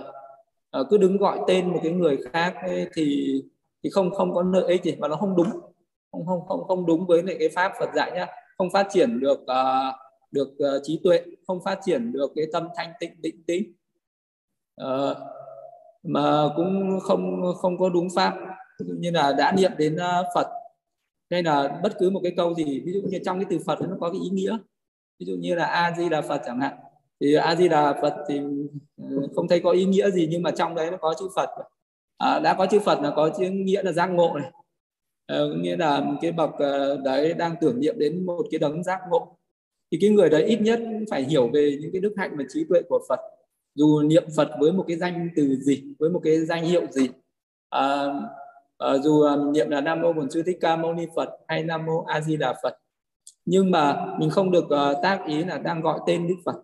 uh, 0.79 0.87
cứ 0.89 0.97
đứng 0.97 1.17
gọi 1.17 1.39
tên 1.47 1.69
một 1.69 1.79
cái 1.83 1.91
người 1.91 2.17
khác 2.31 2.55
ấy, 2.61 2.87
thì 2.93 3.35
thì 3.83 3.89
không 3.89 4.11
không 4.11 4.33
có 4.33 4.41
lợi 4.41 4.63
ích 4.67 4.83
gì 4.83 4.95
và 4.99 5.07
nó 5.07 5.15
không 5.15 5.35
đúng. 5.35 5.49
Không 6.11 6.25
không 6.25 6.45
không 6.47 6.63
không 6.67 6.85
đúng 6.85 7.07
với 7.07 7.23
lại 7.23 7.35
cái 7.39 7.49
pháp 7.49 7.71
Phật 7.79 7.89
dạy 7.95 8.11
nhá. 8.11 8.27
Không 8.57 8.69
phát 8.73 8.87
triển 8.91 9.19
được 9.19 9.39
uh, 9.41 9.95
được 10.33 10.49
uh, 10.49 10.81
trí 10.83 10.99
tuệ 11.03 11.21
không 11.47 11.63
phát 11.65 11.79
triển 11.85 12.11
được 12.11 12.31
cái 12.35 12.45
tâm 12.53 12.67
thanh 12.75 12.93
tịnh 12.99 13.21
định 13.21 13.43
tĩnh. 13.47 13.73
Uh, 14.81 15.17
mà 16.03 16.49
cũng 16.55 16.99
không 16.99 17.41
không 17.55 17.77
có 17.77 17.89
đúng 17.89 18.07
pháp. 18.15 18.33
Như 18.79 19.11
là 19.11 19.33
đã 19.37 19.51
niệm 19.51 19.71
đến 19.77 19.95
uh, 19.95 20.25
Phật 20.35 20.47
hay 21.31 21.43
là 21.43 21.79
bất 21.83 21.93
cứ 21.99 22.09
một 22.09 22.19
cái 22.23 22.33
câu 22.37 22.53
gì 22.55 22.81
ví 22.85 22.93
dụ 22.93 23.01
như 23.01 23.19
trong 23.25 23.39
cái 23.39 23.45
từ 23.49 23.59
Phật 23.65 23.81
nó 23.81 23.97
có 23.99 24.09
cái 24.09 24.21
ý 24.23 24.29
nghĩa. 24.29 24.57
Ví 25.19 25.25
dụ 25.25 25.35
như 25.39 25.55
là 25.55 25.65
A 25.65 25.95
Di 25.97 26.09
Đà 26.09 26.21
Phật 26.21 26.41
chẳng 26.45 26.61
hạn. 26.61 26.77
Thì 27.19 27.33
A 27.33 27.55
Di 27.55 27.67
Đà 27.67 27.93
Phật 28.01 28.15
thì 28.27 28.41
không 29.35 29.47
thấy 29.47 29.59
có 29.59 29.71
ý 29.71 29.85
nghĩa 29.85 30.09
gì 30.09 30.27
nhưng 30.31 30.43
mà 30.43 30.51
trong 30.51 30.75
đấy 30.75 30.91
nó 30.91 30.97
có 30.97 31.13
chữ 31.19 31.25
Phật. 31.35 31.49
À, 32.17 32.39
đã 32.39 32.53
có 32.53 32.65
chữ 32.65 32.79
Phật 32.79 33.01
là 33.01 33.13
có 33.15 33.29
chữ 33.37 33.49
nghĩa 33.49 33.83
là 33.83 33.91
giác 33.91 34.07
ngộ 34.07 34.33
này. 34.37 34.51
À, 35.27 35.37
nghĩa 35.57 35.77
là 35.77 36.05
cái 36.21 36.31
bậc 36.31 36.49
đấy 37.03 37.33
đang 37.33 37.55
tưởng 37.61 37.79
niệm 37.79 37.95
đến 37.97 38.25
một 38.25 38.45
cái 38.51 38.59
đấng 38.59 38.83
giác 38.83 38.99
ngộ 39.09 39.37
thì 39.93 39.99
cái 40.01 40.09
người 40.09 40.29
đấy 40.29 40.43
ít 40.43 40.61
nhất 40.61 40.79
phải 41.09 41.23
hiểu 41.23 41.47
về 41.53 41.77
những 41.81 41.91
cái 41.91 42.01
đức 42.01 42.13
hạnh 42.17 42.35
và 42.37 42.43
trí 42.49 42.63
tuệ 42.69 42.81
của 42.89 42.99
Phật. 43.09 43.19
Dù 43.75 44.01
niệm 44.01 44.23
Phật 44.37 44.49
với 44.59 44.71
một 44.71 44.85
cái 44.87 44.97
danh 44.97 45.29
từ 45.35 45.55
gì 45.55 45.83
với 45.99 46.09
một 46.09 46.21
cái 46.23 46.45
danh 46.45 46.63
hiệu 46.63 46.85
gì 46.91 47.09
à, 47.69 48.05
à, 48.77 48.97
dù 48.97 49.21
à, 49.21 49.35
niệm 49.53 49.69
là 49.69 49.81
Nam 49.81 50.01
mô 50.01 50.13
Bổn 50.13 50.31
Sư 50.31 50.43
Thích 50.45 50.57
Ca 50.61 50.75
Mâu 50.75 50.93
Ni 50.93 51.05
Phật 51.15 51.29
hay 51.47 51.63
Nam 51.63 51.85
mô 51.85 52.03
A 52.03 52.21
Di 52.21 52.37
Đà 52.37 52.53
Phật. 52.63 52.77
Nhưng 53.45 53.71
mà 53.71 54.05
mình 54.19 54.29
không 54.29 54.51
được 54.51 54.63
uh, 54.65 54.97
tác 55.03 55.19
ý 55.27 55.43
là 55.43 55.57
đang 55.57 55.81
gọi 55.81 55.99
tên 56.07 56.27
Đức 56.27 56.35
Phật. 56.45 56.55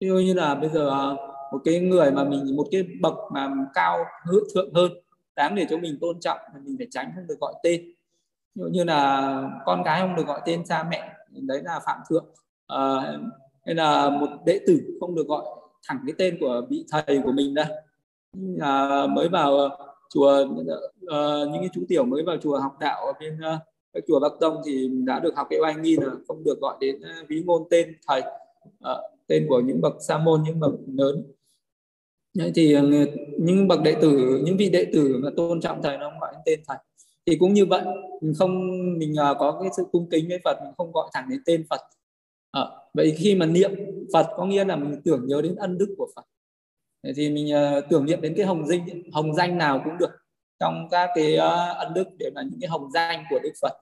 Ví 0.00 0.08
dụ 0.08 0.14
như 0.14 0.34
là 0.34 0.54
bây 0.54 0.70
giờ 0.70 0.86
uh, 0.86 1.18
một 1.52 1.58
cái 1.64 1.80
người 1.80 2.10
mà 2.10 2.24
mình 2.24 2.56
một 2.56 2.66
cái 2.70 2.84
bậc 3.00 3.14
mà 3.32 3.48
cao 3.74 4.04
hữu 4.30 4.40
thượng 4.54 4.74
hơn 4.74 4.92
đáng 5.36 5.54
để 5.54 5.66
cho 5.70 5.78
mình 5.78 5.98
tôn 6.00 6.20
trọng 6.20 6.38
thì 6.54 6.60
mình 6.64 6.76
phải 6.78 6.86
tránh 6.90 7.12
không 7.14 7.26
được 7.26 7.40
gọi 7.40 7.54
tên. 7.62 7.80
Ví 8.54 8.62
dụ 8.62 8.66
như 8.66 8.84
là 8.84 9.42
con 9.64 9.82
cái 9.84 10.00
không 10.00 10.16
được 10.16 10.26
gọi 10.26 10.40
tên 10.46 10.64
cha 10.64 10.84
mẹ 10.90 11.12
đấy 11.30 11.62
là 11.64 11.80
phạm 11.86 11.98
thượng. 12.10 12.24
Ờ, 12.70 12.98
à, 12.98 13.18
hay 13.66 13.74
là 13.74 14.10
một 14.10 14.28
đệ 14.46 14.60
tử 14.66 14.80
không 15.00 15.14
được 15.14 15.26
gọi 15.26 15.44
thẳng 15.88 15.98
cái 16.06 16.14
tên 16.18 16.36
của 16.40 16.62
vị 16.70 16.84
thầy 16.90 17.20
của 17.24 17.32
mình 17.32 17.54
đây. 17.54 17.66
Là 18.32 19.06
mới 19.06 19.28
vào 19.28 19.56
ờ, 19.58 19.76
chùa 20.14 20.44
uh, 20.44 21.50
những 21.52 21.60
cái 21.60 21.68
chú 21.74 21.80
tiểu 21.88 22.04
mới 22.04 22.22
vào 22.22 22.36
chùa 22.36 22.58
học 22.58 22.76
đạo 22.80 23.06
ở 23.06 23.12
bên 23.20 23.40
các 23.92 24.04
chùa 24.08 24.20
Bắc 24.20 24.32
Tông 24.40 24.62
thì 24.66 24.90
đã 25.04 25.20
được 25.20 25.36
học 25.36 25.46
cái 25.50 25.58
oai 25.62 25.74
nghi 25.74 25.96
là 25.96 26.10
không 26.28 26.44
được 26.44 26.60
gọi 26.60 26.76
đến 26.80 27.02
ví 27.28 27.42
ngôn 27.42 27.62
tên 27.70 27.96
thầy 28.08 28.22
à, 28.80 28.94
tên 29.26 29.46
của 29.48 29.60
những 29.60 29.80
bậc 29.80 29.94
sa 30.00 30.18
môn 30.18 30.42
những 30.42 30.60
bậc 30.60 30.72
lớn. 30.86 31.32
Đấy, 32.34 32.52
thì 32.54 32.76
những 33.38 33.68
bậc 33.68 33.80
đệ 33.82 33.94
tử 34.00 34.40
những 34.44 34.56
vị 34.56 34.70
đệ 34.70 34.86
tử 34.92 35.20
mà 35.22 35.30
tôn 35.36 35.60
trọng 35.60 35.82
thầy 35.82 35.98
nó 35.98 36.10
không 36.10 36.20
gọi 36.20 36.34
tên 36.44 36.60
thầy. 36.68 36.78
Thì 37.26 37.36
cũng 37.40 37.52
như 37.52 37.66
vậy 37.66 37.82
mình 38.20 38.34
không 38.38 38.68
mình 38.98 39.14
có 39.38 39.58
cái 39.62 39.70
sự 39.76 39.84
cung 39.92 40.08
kính 40.10 40.28
với 40.28 40.38
Phật 40.44 40.56
mình 40.64 40.72
không 40.78 40.92
gọi 40.92 41.10
thẳng 41.12 41.26
đến 41.30 41.40
tên 41.46 41.64
Phật 41.70 41.80
à, 42.50 42.62
vậy 42.94 43.14
khi 43.18 43.34
mà 43.34 43.46
niệm 43.46 43.70
Phật 44.12 44.26
có 44.36 44.46
nghĩa 44.46 44.64
là 44.64 44.76
mình 44.76 45.00
tưởng 45.04 45.26
nhớ 45.26 45.42
đến 45.42 45.56
ân 45.56 45.78
đức 45.78 45.94
của 45.98 46.08
Phật. 46.16 46.22
Thì 47.16 47.30
mình 47.30 47.54
uh, 47.54 47.84
tưởng 47.90 48.06
niệm 48.06 48.20
đến 48.20 48.34
cái 48.36 48.46
hồng 48.46 48.66
danh 48.66 48.86
hồng 49.12 49.34
danh 49.34 49.58
nào 49.58 49.80
cũng 49.84 49.98
được 49.98 50.10
trong 50.60 50.88
các 50.90 51.10
cái 51.14 51.34
uh, 51.36 51.76
ân 51.76 51.94
đức 51.94 52.08
để 52.18 52.30
là 52.34 52.42
những 52.42 52.60
cái 52.60 52.68
hồng 52.68 52.90
danh 52.94 53.24
của 53.30 53.38
Đức 53.42 53.52
Phật. 53.62 53.72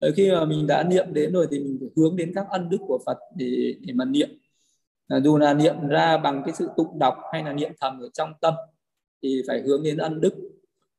Rồi 0.00 0.12
khi 0.16 0.30
mà 0.30 0.44
mình 0.44 0.66
đã 0.66 0.82
niệm 0.82 1.14
đến 1.14 1.32
rồi 1.32 1.46
thì 1.50 1.58
mình 1.58 1.76
phải 1.80 1.88
hướng 1.96 2.16
đến 2.16 2.32
các 2.34 2.46
ân 2.50 2.68
đức 2.68 2.78
của 2.86 2.98
Phật 3.06 3.18
để 3.36 3.74
để 3.80 3.92
mà 3.92 4.04
niệm. 4.04 4.28
À, 5.08 5.20
dù 5.20 5.38
là 5.38 5.54
niệm 5.54 5.88
ra 5.88 6.16
bằng 6.16 6.42
cái 6.46 6.54
sự 6.54 6.68
tụng 6.76 6.98
đọc 6.98 7.16
hay 7.32 7.44
là 7.44 7.52
niệm 7.52 7.72
thầm 7.80 8.00
ở 8.00 8.08
trong 8.14 8.32
tâm 8.40 8.54
thì 9.22 9.42
phải 9.48 9.60
hướng 9.60 9.82
đến 9.82 9.96
ân 9.96 10.20
đức. 10.20 10.34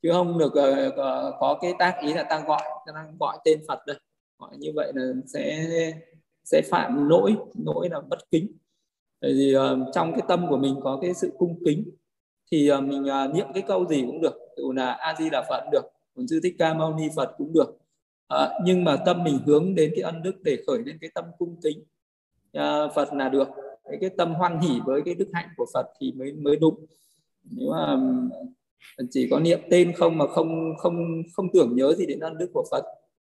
Chứ 0.02 0.10
không 0.12 0.38
được 0.38 0.54
uh, 0.54 0.94
có 1.40 1.60
cái 1.62 1.74
tác 1.80 1.96
ý 2.02 2.14
là 2.14 2.24
ta 2.24 2.40
gọi 2.40 2.62
ta 2.86 2.94
đang 2.96 3.18
gọi 3.20 3.38
tên 3.46 3.60
Phật 3.68 3.80
đây. 3.88 3.98
Gọi 4.40 4.58
như 4.58 4.72
vậy 4.76 4.92
là 4.96 5.14
sẽ 5.34 5.68
sẽ 6.44 6.62
phạm 6.62 7.10
lỗi 7.10 7.36
lỗi 7.66 7.90
là 7.90 8.02
bất 8.10 8.32
kính. 8.32 8.48
Tại 9.22 9.34
vì 9.34 9.56
uh, 9.56 9.62
trong 9.94 10.12
cái 10.12 10.22
tâm 10.28 10.46
của 10.50 10.58
mình 10.58 10.76
có 10.84 11.00
cái 11.02 11.14
sự 11.14 11.32
cung 11.38 11.60
kính 11.66 11.84
thì 12.52 12.72
uh, 12.72 12.84
mình 12.84 13.04
uh, 13.04 13.36
niệm 13.36 13.48
cái 13.54 13.64
câu 13.68 13.88
gì 13.88 14.02
cũng 14.02 14.22
được 14.22 14.34
dù 14.58 14.72
là 14.72 14.92
a 14.92 15.16
di 15.20 15.30
đà 15.30 15.46
phật 15.50 15.64
được 15.72 15.84
còn 16.16 16.28
sư 16.28 16.40
thích 16.44 16.56
ca 16.60 16.74
mâu 16.74 16.94
ni 16.94 17.04
phật 17.16 17.32
cũng 17.38 17.54
được. 17.54 17.70
Uh, 18.34 18.50
nhưng 18.66 18.84
mà 18.84 18.98
tâm 19.06 19.24
mình 19.24 19.40
hướng 19.46 19.76
đến 19.76 19.92
cái 19.96 20.02
ân 20.02 20.24
đức 20.24 20.44
để 20.44 20.58
khởi 20.68 20.80
lên 20.86 20.98
cái 21.02 21.10
tâm 21.16 21.26
cung 21.38 21.56
kính 21.64 21.80
uh, 22.58 22.94
phật 22.96 23.14
là 23.14 23.30
được. 23.30 23.48
Cái, 23.84 23.98
cái 24.02 24.10
tâm 24.18 24.34
hoan 24.34 24.60
hỉ 24.60 24.80
với 24.86 25.02
cái 25.06 25.16
đức 25.16 25.30
hạnh 25.34 25.50
của 25.58 25.66
phật 25.74 25.86
thì 26.00 26.12
mới 26.12 26.34
mới 26.34 26.56
đúng. 26.56 26.86
Nếu 27.52 27.72
mà 27.72 27.98
chỉ 29.10 29.28
có 29.32 29.40
niệm 29.40 29.60
tên 29.70 29.94
không 29.96 30.18
mà 30.18 30.28
không 30.28 30.78
không 30.78 31.24
không 31.34 31.48
tưởng 31.54 31.76
nhớ 31.76 31.94
gì 31.94 32.06
đến 32.06 32.20
ân 32.20 32.38
đức 32.38 32.50
của 32.54 32.66
phật 32.72 32.84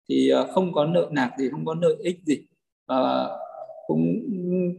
thì 0.08 0.32
không 0.52 0.72
có 0.72 0.84
nợ 0.84 1.08
nạc 1.10 1.32
gì 1.38 1.48
không 1.50 1.64
có 1.64 1.74
lợi 1.82 1.96
ích 2.00 2.20
gì 2.26 2.46
à, 2.86 3.26
cũng 3.86 4.20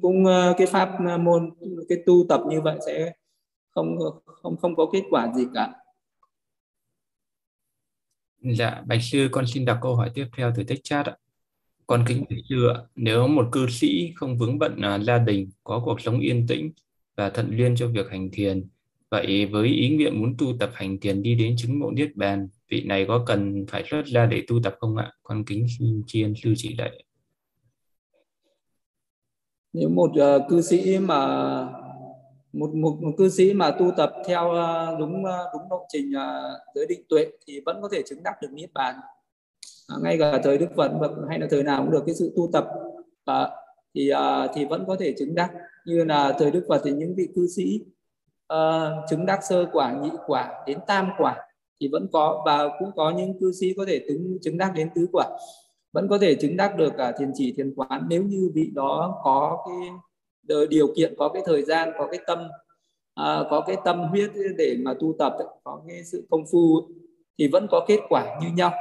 cũng 0.01 0.25
ờ, 0.25 0.53
cái 0.57 0.67
pháp 0.67 0.89
ờ, 1.07 1.17
môn 1.17 1.49
cái 1.89 1.97
tu 2.05 2.25
tập 2.29 2.41
như 2.49 2.61
vậy 2.61 2.79
sẽ 2.85 3.13
không 3.69 3.97
không 4.25 4.57
không 4.57 4.75
có 4.75 4.89
kết 4.93 5.03
quả 5.09 5.33
gì 5.35 5.45
cả 5.53 5.73
Dạ, 8.41 8.83
Bạch 8.87 8.99
Sư, 9.03 9.29
con 9.31 9.47
xin 9.47 9.65
đặt 9.65 9.79
câu 9.81 9.95
hỏi 9.95 10.11
tiếp 10.13 10.25
theo 10.37 10.53
từ 10.55 10.63
tích 10.63 10.79
chat 10.83 11.05
ạ. 11.05 11.15
Con 11.87 12.03
kính 12.07 12.23
Bạch 12.29 12.39
Sư 12.49 12.67
ạ, 12.67 12.81
nếu 12.95 13.27
một 13.27 13.49
cư 13.51 13.67
sĩ 13.69 14.11
không 14.15 14.37
vướng 14.37 14.59
bận 14.59 14.81
à, 14.81 14.99
gia 14.99 15.17
đình, 15.17 15.49
có 15.63 15.81
cuộc 15.85 16.01
sống 16.01 16.19
yên 16.19 16.47
tĩnh 16.47 16.71
và 17.15 17.29
thận 17.29 17.49
liên 17.57 17.75
cho 17.75 17.87
việc 17.87 18.09
hành 18.09 18.29
thiền, 18.31 18.67
vậy 19.11 19.45
với 19.45 19.67
ý 19.67 19.95
nguyện 19.95 20.21
muốn 20.21 20.35
tu 20.37 20.57
tập 20.59 20.71
hành 20.73 20.99
thiền 20.99 21.21
đi 21.23 21.35
đến 21.35 21.55
chứng 21.57 21.79
ngộ 21.79 21.91
niết 21.91 22.15
bàn, 22.15 22.47
vị 22.69 22.83
này 22.83 23.05
có 23.07 23.23
cần 23.27 23.65
phải 23.69 23.83
xuất 23.89 24.05
ra 24.05 24.25
để 24.25 24.43
tu 24.47 24.59
tập 24.63 24.75
không 24.79 24.97
ạ? 24.97 25.11
Con 25.23 25.45
kính 25.45 25.65
xin 25.79 26.03
chiên 26.07 26.33
sư 26.43 26.53
chỉ 26.57 26.75
dạy 26.77 27.03
nếu 29.79 29.89
một 29.89 30.11
uh, 30.11 30.49
cư 30.49 30.61
sĩ 30.61 30.99
mà 30.99 31.19
một, 32.53 32.69
một 32.73 32.97
một 33.01 33.11
cư 33.17 33.29
sĩ 33.29 33.53
mà 33.53 33.71
tu 33.71 33.91
tập 33.97 34.13
theo 34.27 34.47
uh, 34.49 34.99
đúng 34.99 35.23
uh, 35.23 35.53
đúng 35.53 35.71
lộ 35.71 35.85
trình 35.89 36.11
uh, 36.15 36.75
giới 36.75 36.85
định 36.87 37.01
tuệ 37.09 37.27
thì 37.47 37.61
vẫn 37.65 37.81
có 37.81 37.89
thể 37.91 38.01
chứng 38.05 38.23
đắc 38.23 38.33
được 38.41 38.49
niết 38.51 38.73
bàn. 38.73 38.95
À, 39.87 39.95
ngay 40.03 40.17
cả 40.19 40.41
thời 40.43 40.57
đức 40.57 40.67
phật 40.75 40.91
hay 41.29 41.39
là 41.39 41.47
thời 41.51 41.63
nào 41.63 41.81
cũng 41.81 41.91
được 41.91 42.03
cái 42.05 42.15
sự 42.15 42.33
tu 42.35 42.49
tập 42.53 42.67
uh, 43.31 43.49
thì 43.95 44.11
uh, 44.13 44.51
thì 44.53 44.65
vẫn 44.65 44.83
có 44.87 44.95
thể 44.99 45.13
chứng 45.17 45.35
đắc. 45.35 45.51
Như 45.85 46.03
là 46.03 46.35
thời 46.39 46.51
đức 46.51 46.65
phật 46.69 46.81
thì 46.85 46.91
những 46.91 47.15
vị 47.15 47.27
cư 47.35 47.47
sĩ 47.47 47.79
uh, 48.53 49.09
chứng 49.09 49.25
đắc 49.25 49.39
sơ 49.49 49.65
quả 49.71 49.93
nhị 50.01 50.09
quả 50.27 50.63
đến 50.67 50.79
tam 50.87 51.09
quả 51.17 51.35
thì 51.81 51.89
vẫn 51.91 52.07
có 52.13 52.43
và 52.45 52.69
cũng 52.79 52.91
có 52.95 53.11
những 53.11 53.39
cư 53.39 53.51
sĩ 53.51 53.73
có 53.77 53.85
thể 53.87 54.01
chứng 54.07 54.37
chứng 54.41 54.57
đắc 54.57 54.71
đến 54.75 54.89
tứ 54.95 55.07
quả 55.13 55.25
vẫn 55.93 56.07
có 56.09 56.17
thể 56.17 56.35
chứng 56.35 56.57
đắc 56.57 56.77
được 56.77 56.93
cả 56.97 57.11
thiền 57.19 57.31
chỉ 57.33 57.53
thiền 57.57 57.73
quán 57.75 58.05
nếu 58.09 58.23
như 58.23 58.51
vị 58.53 58.71
đó 58.73 59.21
có 59.23 59.65
cái 59.67 59.89
ờ, 60.49 60.65
điều 60.65 60.87
kiện 60.95 61.13
có 61.17 61.29
cái 61.29 61.43
thời 61.45 61.61
gian 61.61 61.91
có 61.97 62.07
cái 62.11 62.19
tâm 62.27 62.39
à, 63.13 63.43
có 63.49 63.63
cái 63.67 63.77
tâm 63.85 63.99
huyết 63.99 64.31
để 64.57 64.77
mà 64.79 64.93
tu 64.99 65.15
tập 65.19 65.33
có 65.63 65.81
cái 65.87 66.03
sự 66.03 66.27
công 66.29 66.43
phu 66.51 66.87
thì 67.39 67.47
vẫn 67.47 67.67
có 67.71 67.85
kết 67.87 67.99
quả 68.09 68.39
như 68.41 68.47
nhau. 68.55 68.73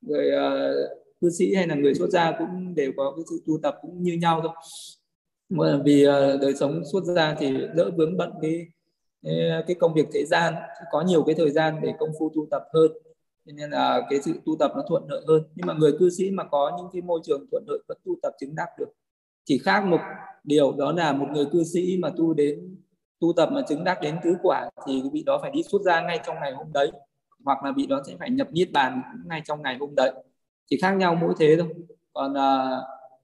Người 0.00 0.30
ờ, 0.30 0.70
uh, 0.70 1.20
cư 1.20 1.30
sĩ 1.30 1.54
hay 1.54 1.66
là 1.66 1.74
người 1.74 1.94
xuất 1.94 2.10
gia 2.10 2.32
cũng 2.38 2.74
đều 2.74 2.92
có 2.96 3.12
cái 3.16 3.24
sự 3.30 3.42
tu 3.46 3.58
tập 3.62 3.78
cũng 3.82 4.02
như 4.02 4.12
nhau 4.12 4.40
thôi. 4.42 4.52
Mà 5.48 5.80
vì 5.84 6.06
uh, 6.06 6.40
đời 6.40 6.54
sống 6.54 6.82
xuất 6.92 7.04
gia 7.04 7.34
thì 7.34 7.56
đỡ 7.74 7.90
vướng 7.96 8.16
bận 8.16 8.30
cái 8.42 8.66
cái 9.66 9.74
công 9.80 9.94
việc 9.94 10.06
thế 10.12 10.24
gian 10.24 10.54
có 10.90 11.02
nhiều 11.02 11.22
cái 11.22 11.34
thời 11.34 11.50
gian 11.50 11.80
để 11.82 11.92
công 11.98 12.10
phu 12.18 12.32
tu 12.34 12.46
tập 12.50 12.62
hơn 12.74 12.92
nên 13.52 13.70
là 13.70 14.06
cái 14.10 14.22
sự 14.22 14.32
tu 14.46 14.56
tập 14.58 14.72
nó 14.76 14.82
thuận 14.88 15.04
lợi 15.08 15.24
hơn. 15.28 15.42
Nhưng 15.54 15.66
mà 15.66 15.74
người 15.74 15.92
cư 15.98 16.10
sĩ 16.10 16.30
mà 16.30 16.44
có 16.44 16.72
những 16.78 16.88
cái 16.92 17.02
môi 17.02 17.20
trường 17.24 17.46
thuận 17.50 17.64
lợi 17.68 17.78
vẫn 17.88 17.98
tu 18.04 18.16
tập 18.22 18.32
chứng 18.40 18.54
đắc 18.54 18.68
được. 18.78 18.88
Chỉ 19.44 19.58
khác 19.58 19.84
một 19.84 20.00
điều 20.44 20.72
đó 20.72 20.92
là 20.92 21.12
một 21.12 21.26
người 21.32 21.46
cư 21.52 21.64
sĩ 21.64 21.98
mà 22.02 22.10
tu 22.16 22.34
đến 22.34 22.76
tu 23.20 23.32
tập 23.36 23.48
mà 23.52 23.62
chứng 23.68 23.84
đắc 23.84 23.98
đến 24.02 24.16
tứ 24.24 24.36
quả 24.42 24.70
thì 24.86 25.02
vị 25.12 25.22
đó 25.26 25.38
phải 25.42 25.50
đi 25.50 25.62
xuất 25.62 25.82
gia 25.82 26.00
ngay 26.00 26.20
trong 26.26 26.36
ngày 26.40 26.52
hôm 26.52 26.72
đấy 26.72 26.92
hoặc 27.44 27.64
là 27.64 27.72
vị 27.76 27.86
đó 27.86 28.02
sẽ 28.06 28.16
phải 28.18 28.30
nhập 28.30 28.48
niết 28.52 28.72
bàn 28.72 29.02
ngay 29.26 29.42
trong 29.44 29.62
ngày 29.62 29.76
hôm 29.80 29.94
đấy. 29.94 30.12
Chỉ 30.70 30.78
khác 30.82 30.92
nhau 30.92 31.14
mỗi 31.14 31.34
thế 31.38 31.56
thôi. 31.58 31.68
Còn 32.12 32.34
à, 32.34 32.80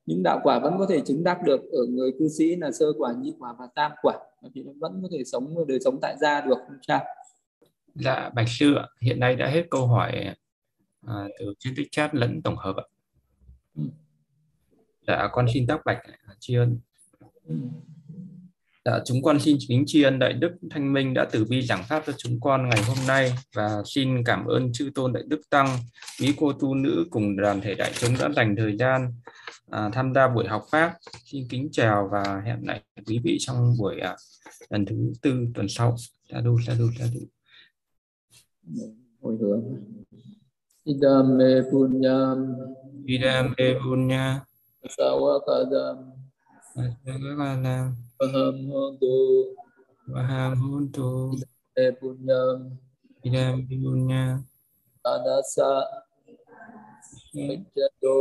những 0.07 0.23
đạo 0.23 0.41
quả 0.43 0.59
vẫn 0.59 0.75
có 0.79 0.87
thể 0.89 1.01
chứng 1.01 1.25
đắc 1.25 1.43
được 1.45 1.61
ở 1.73 1.87
người 1.89 2.13
cư 2.19 2.29
sĩ 2.29 2.57
là 2.57 2.73
sơ 2.73 2.87
quả 2.99 3.13
nhị 3.21 3.35
quả 3.39 3.55
và 3.59 3.69
tam 3.75 3.93
quả 4.03 4.19
thì 4.55 4.65
vẫn 4.81 5.01
có 5.03 5.09
thể 5.13 5.25
sống 5.25 5.55
đời 5.69 5.79
sống 5.85 5.99
tại 6.03 6.17
gia 6.21 6.41
được 6.41 6.59
không 6.69 6.77
sao. 6.87 7.05
Dạ, 7.95 8.31
Bạch 8.35 8.49
Sư 8.49 8.75
ạ, 8.75 8.87
hiện 9.01 9.21
nay 9.21 9.37
đã 9.37 9.49
hết 9.49 9.67
câu 9.71 9.87
hỏi 9.87 10.35
à, 11.07 11.15
từ 11.39 11.55
trên 11.59 11.75
tích 11.77 11.89
chat 11.91 12.15
lẫn 12.15 12.43
tổng 12.43 12.57
hợp 12.57 12.77
ạ. 12.77 12.85
Dạ, 15.07 15.29
con 15.33 15.47
xin 15.55 15.67
tác 15.67 15.81
bạch 15.85 15.99
à, 16.05 16.35
tri 16.41 16.55
ân. 16.55 16.79
Dạ, 18.85 18.99
chúng 19.05 19.23
con 19.23 19.41
xin 19.41 19.57
kính 19.69 19.85
tri 19.87 20.03
ân 20.03 20.19
Đại 20.19 20.33
Đức 20.33 20.53
Thanh 20.71 20.93
Minh 20.93 21.15
đã 21.15 21.27
từ 21.33 21.45
bi 21.45 21.63
giảng 21.63 21.85
pháp 21.89 22.03
cho 22.07 22.13
chúng 22.19 22.41
con 22.41 22.69
ngày 22.69 22.83
hôm 22.87 22.97
nay 23.09 23.33
và 23.55 23.83
xin 23.85 24.25
cảm 24.25 24.45
ơn 24.45 24.73
chư 24.73 24.91
tôn 24.95 25.13
Đại 25.13 25.23
Đức 25.27 25.41
Tăng, 25.51 25.79
quý 26.21 26.35
cô 26.37 26.53
tu 26.53 26.75
nữ 26.75 27.07
cùng 27.11 27.37
đoàn 27.37 27.61
thể 27.61 27.75
đại 27.75 27.93
chúng 27.95 28.15
đã 28.21 28.29
dành 28.37 28.57
thời 28.57 28.77
gian 28.77 29.13
à, 29.71 29.91
tham 29.93 30.15
gia 30.15 30.29
buổi 30.29 30.49
học 30.49 30.65
pháp. 30.71 30.95
Xin 31.25 31.49
kính 31.49 31.69
chào 31.73 32.09
và 32.13 32.43
hẹn 32.47 32.59
lại 32.67 32.83
quý 33.07 33.21
vị 33.25 33.37
trong 33.41 33.75
buổi 33.79 34.01
à, 34.01 34.17
lần 34.71 34.87
thứ 34.87 35.13
tư 35.23 35.47
tuần 35.55 35.69
sau. 35.69 35.97
Sa 36.31 36.41
đu, 36.41 36.59
sa 36.67 36.75
đu, 36.79 36.91
sa 36.99 37.05
đu 37.15 37.21
hồi 39.21 39.37
hướng 39.41 39.65
idame 40.85 41.63
punyam. 41.71 42.39
Idame 43.07 43.67
punya 43.83 44.45
sawakadam 44.97 45.97
sawakadam 46.75 47.97
paham 48.19 48.57
hontu. 48.71 49.19
Paham 50.13 50.53
hontu. 50.63 51.11
Idame 51.37 51.87
punyam. 52.01 52.57
Idame 53.27 53.63
punya 53.69 54.25
anasa. 55.05 55.73
Mejado 57.35 58.19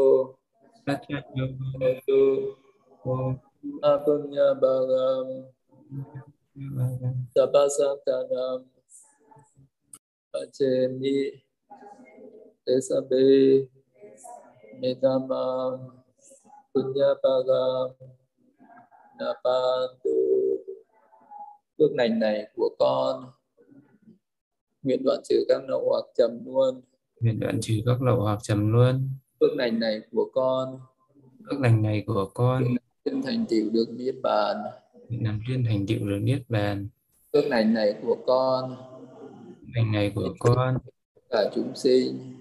Rajado 0.86 1.46
Hontu. 1.58 2.22
Apunya 3.84 4.54
bagam 4.58 5.50
Sapasantanam 7.34 8.79
Pachemi 10.34 11.42
Tesabe 12.66 13.26
Medamam 14.80 15.80
Punyapagam 16.74 17.90
Napantu 19.20 20.20
Phước 21.78 21.92
lành 21.96 22.20
này 22.20 22.48
của 22.56 22.70
con. 22.80 23.26
Nguyện 24.84 25.04
đoạn 25.04 25.20
trừ 25.24 25.46
các 25.48 25.62
lậu 25.68 25.90
hoặc 25.90 26.06
trầm 26.18 26.46
luôn. 26.46 26.82
Nguyện 27.20 27.40
đoạn 27.40 27.60
trừ 27.62 27.74
các 27.86 28.02
lậu 28.02 28.22
hoặc 28.22 28.40
trầm 28.44 28.74
luôn. 28.74 29.10
Phước 29.40 29.56
lành 29.56 29.80
này 29.80 30.02
của 30.12 30.30
con. 30.34 30.80
Phước 31.50 31.60
lành 31.60 31.82
này 31.82 32.04
của 32.08 32.30
con. 32.34 32.64
Nguyện 33.06 33.22
thành 33.24 33.46
tựu 33.50 33.70
được 33.70 33.86
Niết 33.90 34.16
Bàn. 34.24 34.58
Làm 35.10 35.40
duyên 35.48 35.64
thành 35.64 35.86
tựu 35.88 36.00
được 36.00 36.20
Niết 36.22 36.42
Bàn. 36.50 36.88
Phước 37.34 37.46
lành 37.46 37.74
này 37.74 37.96
của 38.02 38.18
con 38.28 38.89
Ngày 39.76 39.86
này 39.94 40.12
của 40.16 40.36
con. 40.40 40.78
cả 41.30 41.50
chúng 41.56 41.76
sinh. 41.76 42.36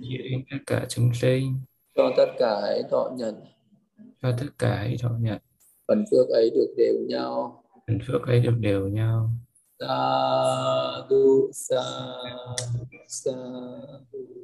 Hiện 0.00 0.44
tất 0.50 0.56
cả 0.66 0.86
chúng 0.88 1.14
sinh. 1.14 1.54
Cho 1.96 2.10
tất 2.16 2.26
cả 2.38 2.60
hãy 2.62 2.82
thọ 2.90 3.10
nhận. 3.16 3.34
Cho 4.22 4.32
tất 4.38 4.46
cả 4.58 4.76
hãy 4.76 4.96
thọ 5.02 5.10
nhận. 5.20 5.38
Phần 5.88 6.04
phước 6.10 6.28
ấy 6.28 6.50
được 6.50 6.74
đều 6.76 6.94
nhau. 7.08 7.64
Phần 7.86 7.98
phước 8.06 8.26
ấy 8.26 8.40
được 8.40 8.54
đều 8.60 8.88
nhau. 8.88 9.30
Sa 9.78 9.86
du 11.10 11.50
sa 11.52 11.82
sa 13.08 13.32